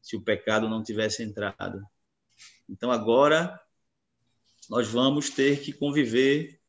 se 0.00 0.16
o 0.16 0.22
pecado 0.22 0.68
não 0.68 0.82
tivesse 0.82 1.22
entrado. 1.22 1.80
Então, 2.68 2.90
agora, 2.90 3.60
nós 4.68 4.88
vamos 4.88 5.30
ter 5.30 5.60
que 5.60 5.72
conviver 5.72 6.60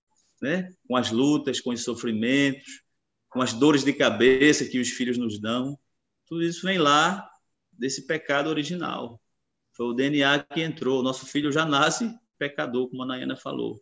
né, 0.41 0.73
com 0.87 0.95
as 0.95 1.11
lutas, 1.11 1.59
com 1.59 1.71
os 1.71 1.83
sofrimentos, 1.83 2.83
com 3.29 3.41
as 3.41 3.53
dores 3.53 3.83
de 3.83 3.93
cabeça 3.93 4.65
que 4.65 4.79
os 4.79 4.89
filhos 4.89 5.17
nos 5.17 5.39
dão, 5.39 5.77
tudo 6.27 6.43
isso 6.43 6.65
vem 6.65 6.77
lá 6.77 7.27
desse 7.71 8.05
pecado 8.05 8.49
original. 8.49 9.19
Foi 9.71 9.87
o 9.87 9.93
DNA 9.93 10.43
que 10.43 10.61
entrou. 10.61 11.01
Nosso 11.01 11.25
filho 11.25 11.51
já 11.51 11.65
nasce 11.65 12.13
pecador, 12.37 12.89
como 12.89 13.03
a 13.03 13.05
Nayana 13.05 13.35
falou. 13.35 13.81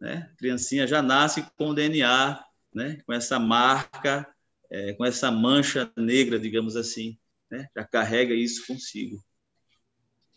Né? 0.00 0.28
A 0.32 0.36
criancinha 0.36 0.86
já 0.86 1.00
nasce 1.00 1.46
com 1.56 1.68
o 1.68 1.74
DNA, 1.74 2.42
né? 2.74 2.98
com 3.06 3.12
essa 3.12 3.38
marca, 3.38 4.26
é, 4.70 4.92
com 4.94 5.04
essa 5.04 5.30
mancha 5.30 5.92
negra, 5.96 6.38
digamos 6.38 6.76
assim, 6.76 7.18
né? 7.50 7.68
já 7.76 7.84
carrega 7.84 8.34
isso 8.34 8.66
consigo. 8.66 9.22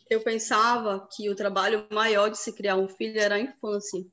Eu 0.10 0.22
pensava 0.22 1.08
que 1.16 1.30
o 1.30 1.36
trabalho 1.36 1.88
maior 1.92 2.30
de 2.30 2.38
se 2.38 2.54
criar 2.54 2.76
um 2.76 2.88
filho 2.88 3.20
era 3.20 3.36
a 3.36 3.40
infância. 3.40 4.06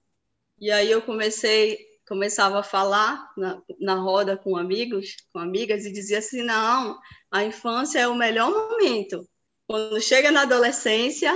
E 0.58 0.70
aí 0.70 0.90
eu 0.90 1.02
comecei, 1.02 1.78
começava 2.06 2.60
a 2.60 2.62
falar 2.62 3.30
na, 3.36 3.60
na 3.80 3.94
roda 3.96 4.36
com 4.36 4.56
amigos, 4.56 5.16
com 5.32 5.38
amigas, 5.38 5.84
e 5.84 5.92
dizia 5.92 6.18
assim: 6.18 6.42
não, 6.42 6.98
a 7.30 7.44
infância 7.44 7.98
é 7.98 8.08
o 8.08 8.14
melhor 8.14 8.50
momento. 8.50 9.28
Quando 9.66 10.00
chega 10.00 10.30
na 10.30 10.42
adolescência, 10.42 11.32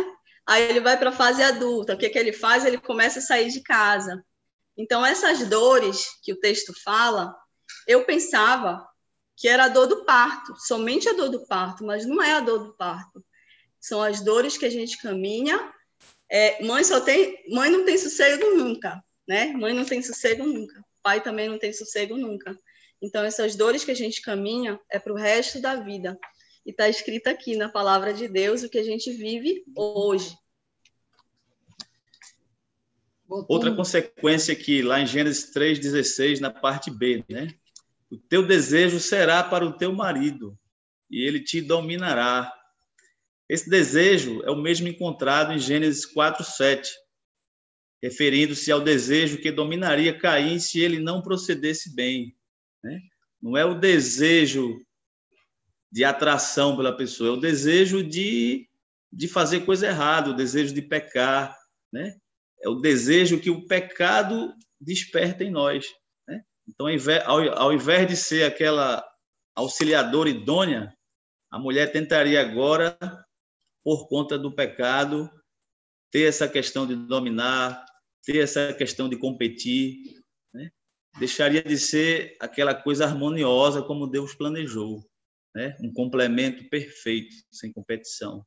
aí 0.47 0.63
ele 0.63 0.81
vai 0.81 0.99
para 0.99 1.11
a 1.11 1.13
fase 1.13 1.43
adulta. 1.43 1.95
O 1.95 1.99
que, 1.99 2.09
que 2.09 2.19
ele 2.19 2.33
faz? 2.33 2.65
Ele 2.65 2.79
começa 2.79 3.19
a 3.19 3.23
sair 3.23 3.51
de 3.51 3.63
casa. 3.63 4.25
Então, 4.77 5.05
essas 5.05 5.49
dores 5.49 6.07
que 6.23 6.33
o 6.33 6.41
texto 6.41 6.73
fala, 6.85 7.35
eu 7.87 8.05
pensava 8.05 8.87
que 9.37 9.49
era 9.49 9.65
a 9.65 9.69
dor 9.69 9.87
do 9.87 10.05
parto, 10.05 10.55
somente 10.59 11.09
a 11.09 11.13
dor 11.13 11.29
do 11.29 11.47
parto, 11.47 11.85
mas 11.85 12.07
não 12.07 12.23
é 12.23 12.33
a 12.33 12.41
dor 12.41 12.59
do 12.59 12.75
parto. 12.75 13.25
São 13.81 14.03
as 14.03 14.21
dores 14.21 14.57
que 14.57 14.65
a 14.65 14.71
gente 14.71 14.99
caminha. 14.99 15.73
É, 16.31 16.65
mãe 16.65 16.83
só 16.83 17.01
tem, 17.01 17.37
mãe 17.51 17.71
não 17.71 17.85
tem 17.85 17.99
sossego 17.99 18.57
nunca, 18.57 19.03
né? 19.29 19.53
Mãe 19.53 19.75
não 19.75 19.85
tem 19.85 20.03
sossego 20.03 20.45
nunca. 20.45 20.83
Pai 21.03 21.23
também 21.23 21.49
não 21.49 21.59
tem 21.59 21.73
sossego 21.73 22.17
nunca. 22.17 22.59
Então 23.01 23.23
essas 23.23 23.55
dores 23.55 23.85
que 23.85 23.91
a 23.91 23.97
gente 23.97 24.23
caminha 24.23 24.81
é 24.91 24.99
para 24.99 25.13
o 25.13 25.17
resto 25.17 25.61
da 25.61 25.77
vida. 25.77 26.19
E 26.65 26.71
está 26.71 26.89
escrito 26.89 27.29
aqui 27.29 27.57
na 27.57 27.69
palavra 27.69 28.13
de 28.13 28.27
Deus 28.27 28.63
o 28.63 28.69
que 28.69 28.79
a 28.79 28.83
gente 28.83 29.13
vive 29.13 29.65
hoje. 29.77 30.37
Outra 33.29 33.75
consequência 33.75 34.55
que 34.55 34.83
lá 34.83 35.01
em 35.01 35.07
Gênesis 35.07 35.53
3:16 35.53 36.41
na 36.41 36.51
parte 36.51 36.91
B, 36.91 37.25
né? 37.29 37.49
O 38.11 38.17
teu 38.17 38.47
desejo 38.47 39.01
será 39.01 39.43
para 39.43 39.67
o 39.67 39.77
teu 39.77 39.93
marido, 39.93 40.57
e 41.11 41.27
ele 41.27 41.41
te 41.41 41.61
dominará. 41.61 42.53
Esse 43.49 43.69
desejo 43.69 44.43
é 44.45 44.51
o 44.51 44.61
mesmo 44.61 44.87
encontrado 44.87 45.53
em 45.53 45.59
Gênesis 45.59 46.07
4:7, 46.07 46.89
referindo-se 48.03 48.71
ao 48.71 48.81
desejo 48.81 49.39
que 49.39 49.51
dominaria 49.51 50.17
Caim 50.17 50.59
se 50.59 50.81
ele 50.81 51.01
não 51.01 51.21
procedesse 51.21 51.95
bem. 51.95 52.37
Né? 52.83 53.01
Não 53.43 53.57
é 53.57 53.65
o 53.65 53.75
desejo 53.75 54.81
de 55.91 56.05
atração 56.05 56.77
pela 56.77 56.97
pessoa, 56.97 57.31
é 57.31 57.33
o 57.33 57.41
desejo 57.41 58.03
de, 58.03 58.69
de 59.13 59.27
fazer 59.27 59.65
coisa 59.65 59.87
errada, 59.87 60.31
o 60.31 60.37
desejo 60.37 60.75
de 60.75 60.83
pecar. 60.83 61.57
Né? 61.93 62.17
É 62.63 62.69
o 62.69 62.77
desejo 62.77 63.41
que 63.41 63.51
o 63.51 63.67
pecado 63.67 64.55
desperta 64.81 65.45
em 65.45 65.51
nós. 65.51 65.87
Então, 66.69 66.87
ao 67.55 67.73
invés 67.73 68.09
de 68.09 68.17
ser 68.17 68.45
aquela 68.45 69.05
auxiliadora 69.55 70.29
idônea, 70.29 70.93
a 71.51 71.59
mulher 71.59 71.93
tentaria 71.93 72.41
agora, 72.41 72.99
por 73.85 74.09
conta 74.09 74.39
do 74.39 74.53
pecado, 74.53 75.31
ter 76.11 76.29
essa 76.29 76.49
questão 76.49 76.87
de 76.87 76.97
dominar, 76.97 77.85
ter 78.25 78.39
essa 78.39 78.75
questão 78.75 79.09
de 79.09 79.17
competir, 79.17 79.97
né? 80.53 80.71
deixaria 81.19 81.63
de 81.63 81.79
ser 81.79 82.37
aquela 82.41 82.75
coisa 82.75 83.05
harmoniosa 83.05 83.83
como 83.83 84.09
Deus 84.09 84.35
planejou, 84.35 85.09
né? 85.55 85.77
um 85.81 85.93
complemento 85.93 86.69
perfeito, 86.69 87.35
sem 87.53 87.73
competição. 87.73 88.45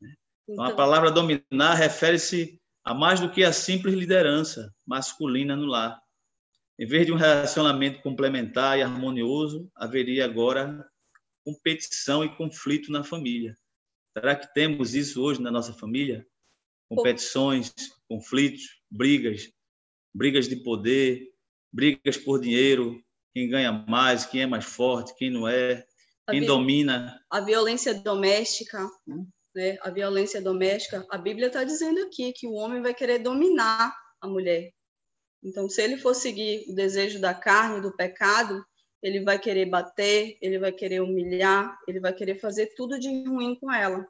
Né? 0.00 0.14
Então, 0.48 0.64
a 0.64 0.68
então 0.68 0.76
palavra 0.76 1.10
dominar 1.10 1.74
refere-se 1.74 2.60
a 2.86 2.94
mais 2.94 3.18
do 3.18 3.28
que 3.28 3.42
a 3.42 3.52
simples 3.52 3.96
liderança 3.96 4.72
masculina 4.86 5.56
no 5.56 5.66
lar. 5.66 6.00
Em 6.78 6.86
vez 6.86 7.04
de 7.04 7.12
um 7.12 7.16
relacionamento 7.16 8.00
complementar 8.00 8.78
e 8.78 8.82
harmonioso, 8.82 9.68
haveria 9.74 10.24
agora 10.24 10.88
competição 11.44 12.24
e 12.24 12.36
conflito 12.36 12.92
na 12.92 13.02
família. 13.02 13.56
Será 14.16 14.36
que 14.36 14.54
temos 14.54 14.94
isso 14.94 15.20
hoje 15.20 15.42
na 15.42 15.50
nossa 15.50 15.72
família? 15.72 16.24
Competições, 16.88 17.74
conflitos, 18.08 18.80
brigas, 18.88 19.50
brigas 20.14 20.46
de 20.46 20.54
poder, 20.54 21.32
brigas 21.72 22.16
por 22.16 22.40
dinheiro, 22.40 23.02
quem 23.34 23.48
ganha 23.48 23.72
mais, 23.72 24.24
quem 24.24 24.42
é 24.42 24.46
mais 24.46 24.64
forte, 24.64 25.12
quem 25.16 25.28
não 25.28 25.48
é, 25.48 25.84
quem 26.30 26.44
a 26.44 26.46
domina. 26.46 27.20
A 27.30 27.40
violência 27.40 27.94
doméstica, 27.94 28.88
né? 29.56 29.78
A 29.80 29.88
violência 29.88 30.40
doméstica, 30.40 31.06
a 31.10 31.16
Bíblia 31.16 31.46
está 31.46 31.64
dizendo 31.64 31.98
aqui 32.02 32.30
que 32.34 32.46
o 32.46 32.52
homem 32.52 32.82
vai 32.82 32.92
querer 32.92 33.20
dominar 33.20 33.96
a 34.20 34.28
mulher. 34.28 34.70
Então, 35.42 35.66
se 35.66 35.80
ele 35.80 35.96
for 35.96 36.14
seguir 36.14 36.66
o 36.68 36.74
desejo 36.74 37.18
da 37.18 37.32
carne, 37.32 37.80
do 37.80 37.96
pecado, 37.96 38.62
ele 39.02 39.22
vai 39.22 39.38
querer 39.38 39.64
bater, 39.64 40.36
ele 40.42 40.58
vai 40.58 40.72
querer 40.72 41.00
humilhar, 41.00 41.74
ele 41.88 42.00
vai 42.00 42.12
querer 42.12 42.38
fazer 42.38 42.74
tudo 42.76 43.00
de 43.00 43.08
ruim 43.26 43.58
com 43.58 43.72
ela, 43.72 44.06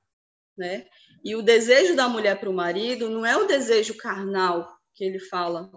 né? 0.58 0.84
E 1.24 1.36
o 1.36 1.42
desejo 1.42 1.94
da 1.94 2.08
mulher 2.08 2.40
para 2.40 2.50
o 2.50 2.54
marido 2.54 3.08
não 3.08 3.24
é 3.24 3.36
o 3.36 3.46
desejo 3.46 3.96
carnal 3.96 4.76
que 4.96 5.04
ele 5.04 5.20
fala, 5.20 5.70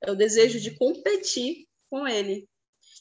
é 0.00 0.12
o 0.12 0.14
desejo 0.14 0.60
de 0.60 0.76
competir 0.76 1.66
com 1.90 2.06
ele. 2.06 2.48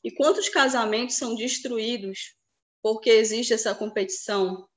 E 0.03 0.10
quantos 0.10 0.49
casamentos 0.49 1.15
são 1.15 1.36
destruídos 1.36 2.36
porque 2.82 3.10
existe 3.12 3.53
essa 3.53 3.75
competição, 3.75 4.67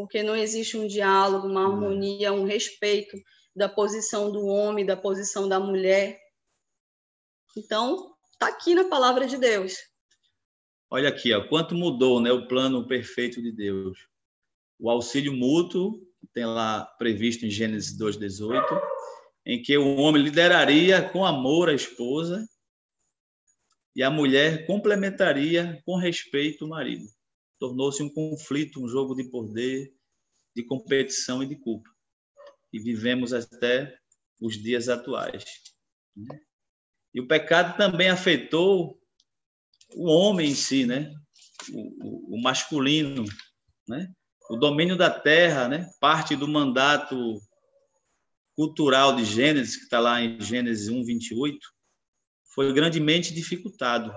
porque 0.00 0.22
não 0.22 0.34
existe 0.34 0.78
um 0.78 0.86
diálogo, 0.86 1.46
uma 1.46 1.66
harmonia, 1.66 2.32
um 2.32 2.44
respeito 2.44 3.16
da 3.54 3.68
posição 3.68 4.32
do 4.32 4.46
homem, 4.46 4.86
da 4.86 4.96
posição 4.96 5.46
da 5.46 5.60
mulher, 5.60 6.18
então, 7.54 8.14
está 8.32 8.48
aqui 8.48 8.74
na 8.74 8.84
palavra 8.84 9.26
de 9.26 9.36
Deus. 9.36 9.74
Olha 10.88 11.10
aqui, 11.10 11.34
ó, 11.34 11.46
quanto 11.46 11.74
mudou 11.74 12.18
né, 12.18 12.32
o 12.32 12.48
plano 12.48 12.86
perfeito 12.86 13.42
de 13.42 13.52
Deus. 13.52 13.98
O 14.78 14.88
auxílio 14.88 15.34
mútuo, 15.34 16.00
tem 16.32 16.46
lá 16.46 16.84
previsto 16.98 17.44
em 17.44 17.50
Gênesis 17.50 17.98
2,18, 17.98 18.62
em 19.44 19.60
que 19.60 19.76
o 19.76 19.96
homem 19.96 20.22
lideraria 20.22 21.06
com 21.10 21.26
amor 21.26 21.68
a 21.68 21.74
esposa 21.74 22.48
e 23.94 24.02
a 24.02 24.10
mulher 24.10 24.66
complementaria 24.66 25.82
com 25.84 25.96
respeito 25.96 26.64
o 26.64 26.68
marido. 26.68 27.04
Tornou-se 27.60 28.02
um 28.02 28.08
conflito, 28.08 28.82
um 28.82 28.88
jogo 28.88 29.14
de 29.14 29.24
poder, 29.30 29.94
de 30.56 30.64
competição 30.64 31.42
e 31.42 31.46
de 31.46 31.56
culpa. 31.56 31.88
E 32.72 32.80
vivemos 32.80 33.32
até 33.32 33.96
os 34.40 34.60
dias 34.60 34.88
atuais. 34.88 35.44
Né? 36.16 36.40
E 37.12 37.20
o 37.20 37.28
pecado 37.28 37.76
também 37.76 38.08
afetou 38.08 38.98
o 39.94 40.08
homem 40.08 40.50
em 40.50 40.54
si, 40.54 40.86
né? 40.86 41.12
O, 41.70 42.36
o, 42.36 42.42
masculino, 42.42 43.24
né? 43.86 44.10
O 44.48 44.56
domínio 44.56 44.96
da 44.96 45.10
terra, 45.10 45.68
né? 45.68 45.90
Parte 46.00 46.34
do 46.34 46.48
mandato 46.48 47.38
cultural 48.56 49.14
de 49.14 49.24
Gênesis, 49.24 49.76
que 49.76 49.82
está 49.84 50.00
lá 50.00 50.20
em 50.22 50.40
Gênesis 50.40 50.88
1, 50.88 51.04
28, 51.04 51.58
foi 52.54 52.72
grandemente 52.72 53.34
dificultado. 53.34 54.14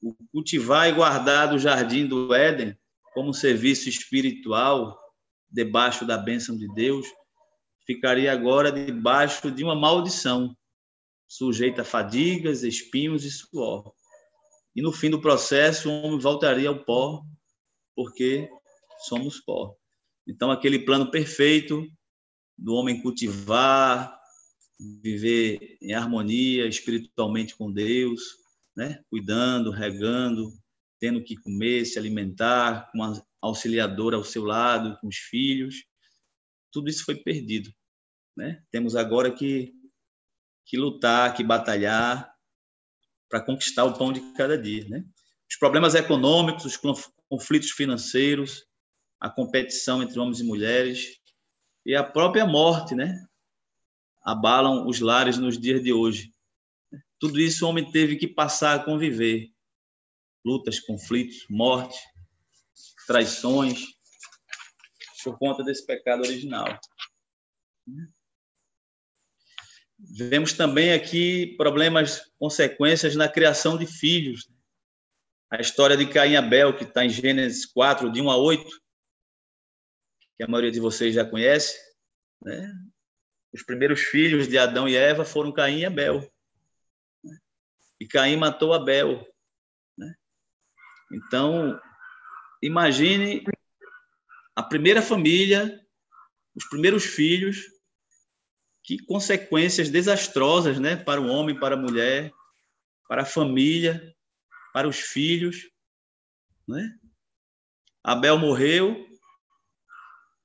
O 0.00 0.14
cultivar 0.32 0.88
e 0.88 0.92
guardar 0.92 1.50
do 1.50 1.58
jardim 1.58 2.06
do 2.06 2.32
Éden 2.34 2.76
como 3.16 3.32
serviço 3.32 3.88
espiritual, 3.88 4.94
debaixo 5.50 6.04
da 6.06 6.18
bênção 6.18 6.54
de 6.54 6.68
Deus, 6.74 7.06
ficaria 7.86 8.30
agora 8.30 8.70
debaixo 8.70 9.50
de 9.50 9.64
uma 9.64 9.74
maldição 9.74 10.54
sujeita 11.26 11.80
a 11.80 11.84
fadigas, 11.84 12.62
espinhos 12.62 13.24
e 13.24 13.30
suor. 13.30 13.90
E 14.74 14.82
no 14.82 14.92
fim 14.92 15.08
do 15.08 15.18
processo, 15.18 15.88
o 15.88 16.02
homem 16.02 16.18
voltaria 16.18 16.68
ao 16.68 16.84
pó, 16.84 17.22
porque 17.94 18.50
somos 19.08 19.40
pó. 19.40 19.74
Então, 20.28 20.50
aquele 20.50 20.80
plano 20.80 21.10
perfeito 21.10 21.90
do 22.58 22.74
homem 22.74 23.00
cultivar, 23.00 24.14
viver 25.02 25.78
em 25.80 25.94
harmonia 25.94 26.66
espiritualmente 26.66 27.56
com 27.56 27.72
Deus, 27.72 28.20
né? 28.76 29.02
cuidando, 29.08 29.70
regando, 29.70 30.52
tendo 30.98 31.22
que 31.22 31.36
comer, 31.36 31.84
se 31.84 31.98
alimentar, 31.98 32.90
com 32.90 32.98
uma 32.98 33.26
auxiliadora 33.40 34.16
ao 34.16 34.24
seu 34.24 34.44
lado, 34.44 34.98
com 35.00 35.08
os 35.08 35.16
filhos, 35.16 35.84
tudo 36.72 36.88
isso 36.88 37.04
foi 37.04 37.16
perdido. 37.16 37.70
Né? 38.36 38.62
Temos 38.70 38.96
agora 38.96 39.32
que 39.32 39.72
que 40.66 40.76
lutar, 40.76 41.32
que 41.34 41.44
batalhar 41.44 42.28
para 43.30 43.40
conquistar 43.40 43.84
o 43.84 43.96
pão 43.96 44.12
de 44.12 44.20
cada 44.32 44.58
dia, 44.58 44.86
né? 44.88 45.04
Os 45.48 45.56
problemas 45.56 45.94
econômicos, 45.94 46.64
os 46.64 46.76
conflitos 47.28 47.70
financeiros, 47.70 48.66
a 49.20 49.30
competição 49.30 50.02
entre 50.02 50.18
homens 50.18 50.40
e 50.40 50.44
mulheres 50.44 51.20
e 51.84 51.94
a 51.94 52.02
própria 52.02 52.44
morte, 52.44 52.94
né? 52.94 53.24
Abalam 54.22 54.86
os 54.88 54.98
lares 54.98 55.38
nos 55.38 55.56
dias 55.56 55.82
de 55.82 55.92
hoje. 55.92 56.32
Tudo 57.18 57.40
isso 57.40 57.64
o 57.64 57.68
homem 57.68 57.88
teve 57.90 58.16
que 58.16 58.26
passar 58.26 58.74
a 58.74 58.84
conviver. 58.84 59.48
Lutas, 60.46 60.78
conflitos, 60.78 61.44
morte, 61.50 61.98
traições, 63.04 63.84
por 65.24 65.36
conta 65.36 65.64
desse 65.64 65.84
pecado 65.84 66.22
original. 66.22 66.66
Vemos 69.98 70.52
também 70.52 70.92
aqui 70.92 71.56
problemas, 71.56 72.30
consequências 72.38 73.16
na 73.16 73.28
criação 73.28 73.76
de 73.76 73.86
filhos. 73.86 74.48
A 75.50 75.60
história 75.60 75.96
de 75.96 76.08
Caim 76.08 76.32
e 76.32 76.36
Abel, 76.36 76.76
que 76.76 76.84
está 76.84 77.04
em 77.04 77.10
Gênesis 77.10 77.66
4, 77.66 78.12
de 78.12 78.22
1 78.22 78.30
a 78.30 78.36
8, 78.36 78.70
que 80.36 80.44
a 80.44 80.48
maioria 80.48 80.70
de 80.70 80.78
vocês 80.78 81.12
já 81.12 81.24
conhece, 81.24 81.76
né? 82.40 82.72
Os 83.52 83.64
primeiros 83.64 84.00
filhos 84.00 84.46
de 84.46 84.58
Adão 84.58 84.88
e 84.88 84.94
Eva 84.94 85.24
foram 85.24 85.50
Caim 85.50 85.78
e 85.78 85.84
Abel. 85.86 86.30
E 87.98 88.06
Caim 88.06 88.36
matou 88.36 88.72
Abel. 88.72 89.26
Então, 91.12 91.80
imagine 92.62 93.44
a 94.54 94.62
primeira 94.62 95.02
família, 95.02 95.80
os 96.54 96.64
primeiros 96.68 97.04
filhos, 97.04 97.58
que 98.82 98.98
consequências 99.04 99.90
desastrosas 99.90 100.78
né, 100.78 100.96
para 100.96 101.20
o 101.20 101.26
homem, 101.26 101.58
para 101.58 101.74
a 101.74 101.78
mulher, 101.78 102.32
para 103.08 103.22
a 103.22 103.26
família, 103.26 104.14
para 104.72 104.88
os 104.88 104.96
filhos. 104.96 105.68
Né? 106.66 106.98
Abel 108.02 108.38
morreu, 108.38 109.06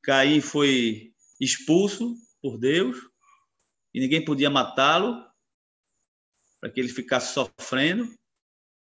Caim 0.03 0.41
foi 0.41 1.13
expulso 1.39 2.15
por 2.41 2.57
Deus 2.57 2.97
e 3.93 3.99
ninguém 3.99 4.23
podia 4.23 4.49
matá-lo 4.49 5.23
para 6.59 6.69
que 6.69 6.79
ele 6.79 6.89
ficasse 6.89 7.33
sofrendo, 7.33 8.11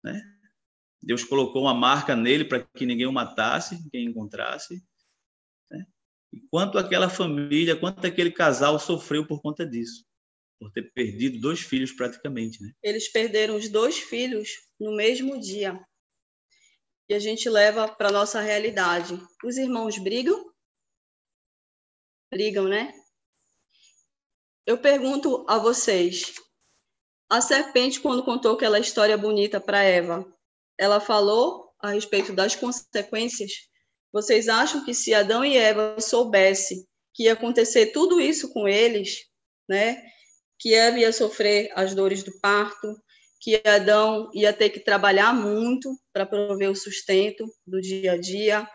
né? 0.02 0.39
Deus 1.02 1.24
colocou 1.24 1.62
uma 1.62 1.74
marca 1.74 2.14
nele 2.14 2.44
para 2.44 2.62
que 2.62 2.84
ninguém 2.84 3.06
o 3.06 3.12
matasse, 3.12 3.88
quem 3.90 4.06
encontrasse. 4.06 4.82
Né? 5.70 5.86
E 6.32 6.40
quanto 6.50 6.78
aquela 6.78 7.08
família, 7.08 7.76
quanto 7.76 8.06
aquele 8.06 8.30
casal 8.30 8.78
sofreu 8.78 9.26
por 9.26 9.40
conta 9.40 9.66
disso, 9.66 10.04
por 10.58 10.70
ter 10.70 10.92
perdido 10.92 11.40
dois 11.40 11.60
filhos 11.60 11.92
praticamente, 11.92 12.62
né? 12.62 12.72
Eles 12.82 13.10
perderam 13.10 13.56
os 13.56 13.68
dois 13.70 13.98
filhos 13.98 14.50
no 14.78 14.94
mesmo 14.94 15.40
dia. 15.40 15.82
E 17.08 17.14
a 17.14 17.18
gente 17.18 17.48
leva 17.48 17.88
para 17.88 18.12
nossa 18.12 18.40
realidade. 18.40 19.20
Os 19.42 19.56
irmãos 19.56 19.98
brigam? 19.98 20.52
Brigam, 22.30 22.68
né? 22.68 22.92
Eu 24.66 24.78
pergunto 24.78 25.44
a 25.48 25.58
vocês: 25.58 26.34
a 27.28 27.40
serpente, 27.40 28.00
quando 28.00 28.22
contou 28.22 28.54
aquela 28.54 28.78
história 28.78 29.16
bonita 29.16 29.60
para 29.60 29.82
Eva, 29.82 30.24
ela 30.80 30.98
falou 30.98 31.68
a 31.78 31.90
respeito 31.90 32.32
das 32.32 32.56
consequências? 32.56 33.52
Vocês 34.10 34.48
acham 34.48 34.82
que 34.82 34.94
se 34.94 35.12
Adão 35.12 35.44
e 35.44 35.56
Eva 35.56 36.00
soubessem 36.00 36.86
que 37.12 37.24
ia 37.24 37.34
acontecer 37.34 37.88
tudo 37.88 38.18
isso 38.18 38.50
com 38.50 38.66
eles, 38.66 39.26
né? 39.68 40.02
Que 40.58 40.74
Eva 40.74 40.98
ia 40.98 41.12
sofrer 41.12 41.70
as 41.74 41.94
dores 41.94 42.22
do 42.22 42.32
parto, 42.40 42.96
que 43.38 43.60
Adão 43.64 44.30
ia 44.34 44.54
ter 44.54 44.70
que 44.70 44.80
trabalhar 44.80 45.34
muito 45.34 45.94
para 46.14 46.24
prover 46.24 46.70
o 46.70 46.76
sustento 46.76 47.44
do 47.66 47.78
dia 47.80 48.12
a 48.12 48.16
dia, 48.16 48.66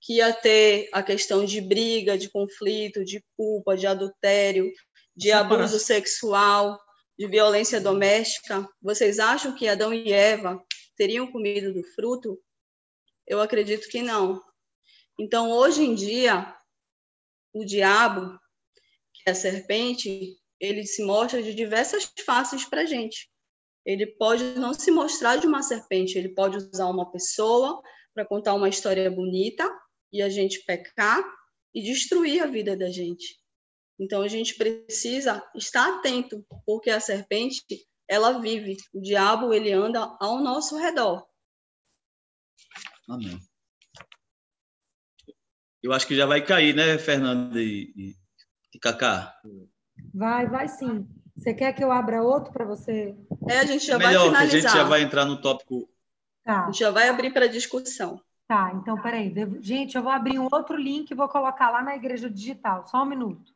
que 0.00 0.14
ia 0.14 0.32
ter 0.32 0.88
a 0.90 1.02
questão 1.02 1.44
de 1.44 1.60
briga, 1.60 2.16
de 2.16 2.30
conflito, 2.30 3.04
de 3.04 3.22
culpa, 3.36 3.76
de 3.76 3.86
adultério, 3.86 4.70
de 5.14 5.30
abuso 5.30 5.78
sexual, 5.78 6.78
de 7.18 7.26
violência 7.26 7.80
doméstica, 7.80 8.66
vocês 8.80 9.18
acham 9.18 9.54
que 9.54 9.68
Adão 9.68 9.92
e 9.92 10.12
Eva 10.12 10.58
teriam 10.96 11.30
comido 11.30 11.72
do 11.72 11.82
fruto? 11.82 12.40
Eu 13.26 13.40
acredito 13.40 13.88
que 13.88 14.02
não. 14.02 14.42
Então, 15.18 15.50
hoje 15.50 15.82
em 15.82 15.94
dia, 15.94 16.54
o 17.52 17.64
diabo, 17.64 18.38
que 19.14 19.22
é 19.26 19.32
a 19.32 19.34
serpente, 19.34 20.36
ele 20.58 20.86
se 20.86 21.04
mostra 21.04 21.42
de 21.42 21.54
diversas 21.54 22.10
faces 22.24 22.64
para 22.64 22.82
a 22.82 22.86
gente. 22.86 23.30
Ele 23.84 24.06
pode 24.06 24.44
não 24.54 24.72
se 24.72 24.90
mostrar 24.90 25.36
de 25.36 25.46
uma 25.46 25.62
serpente, 25.62 26.16
ele 26.16 26.28
pode 26.28 26.56
usar 26.56 26.86
uma 26.86 27.10
pessoa 27.10 27.82
para 28.14 28.24
contar 28.24 28.54
uma 28.54 28.68
história 28.68 29.10
bonita 29.10 29.68
e 30.12 30.22
a 30.22 30.28
gente 30.28 30.64
pecar 30.64 31.22
e 31.74 31.82
destruir 31.82 32.42
a 32.42 32.46
vida 32.46 32.76
da 32.76 32.90
gente. 32.90 33.40
Então 33.98 34.22
a 34.22 34.28
gente 34.28 34.54
precisa 34.54 35.42
estar 35.54 35.98
atento, 35.98 36.44
porque 36.64 36.90
a 36.90 37.00
serpente, 37.00 37.62
ela 38.12 38.38
vive, 38.38 38.76
o 38.92 39.00
diabo 39.00 39.54
ele 39.54 39.72
anda 39.72 40.16
ao 40.20 40.38
nosso 40.38 40.76
redor. 40.76 41.26
Amém. 43.08 43.38
Eu 45.82 45.94
acho 45.94 46.06
que 46.06 46.14
já 46.14 46.26
vai 46.26 46.44
cair, 46.44 46.74
né, 46.74 46.98
Fernanda 46.98 47.58
e, 47.58 47.90
e, 47.96 48.14
e 48.74 48.78
Cacá? 48.78 49.34
Vai, 50.14 50.46
vai 50.46 50.68
sim. 50.68 51.08
Você 51.34 51.54
quer 51.54 51.72
que 51.72 51.82
eu 51.82 51.90
abra 51.90 52.22
outro 52.22 52.52
para 52.52 52.66
você? 52.66 53.16
É, 53.48 53.60
a 53.60 53.64
gente 53.64 53.86
já 53.86 53.96
Melhor, 53.96 54.30
vai 54.30 54.46
finalizar. 54.46 54.46
a 54.46 54.60
gente 54.60 54.72
já 54.72 54.84
vai 54.84 55.02
entrar 55.02 55.24
no 55.24 55.40
tópico. 55.40 55.88
Tá. 56.44 56.64
A 56.64 56.66
gente 56.66 56.80
já 56.80 56.90
vai 56.90 57.08
abrir 57.08 57.32
para 57.32 57.46
discussão. 57.46 58.20
Tá, 58.46 58.72
então 58.74 59.00
peraí. 59.00 59.32
Gente, 59.60 59.96
eu 59.96 60.02
vou 60.02 60.12
abrir 60.12 60.38
um 60.38 60.48
outro 60.52 60.76
link 60.76 61.10
e 61.10 61.14
vou 61.14 61.28
colocar 61.28 61.70
lá 61.70 61.82
na 61.82 61.96
Igreja 61.96 62.28
Digital. 62.28 62.86
Só 62.86 63.02
um 63.02 63.06
minuto. 63.06 63.52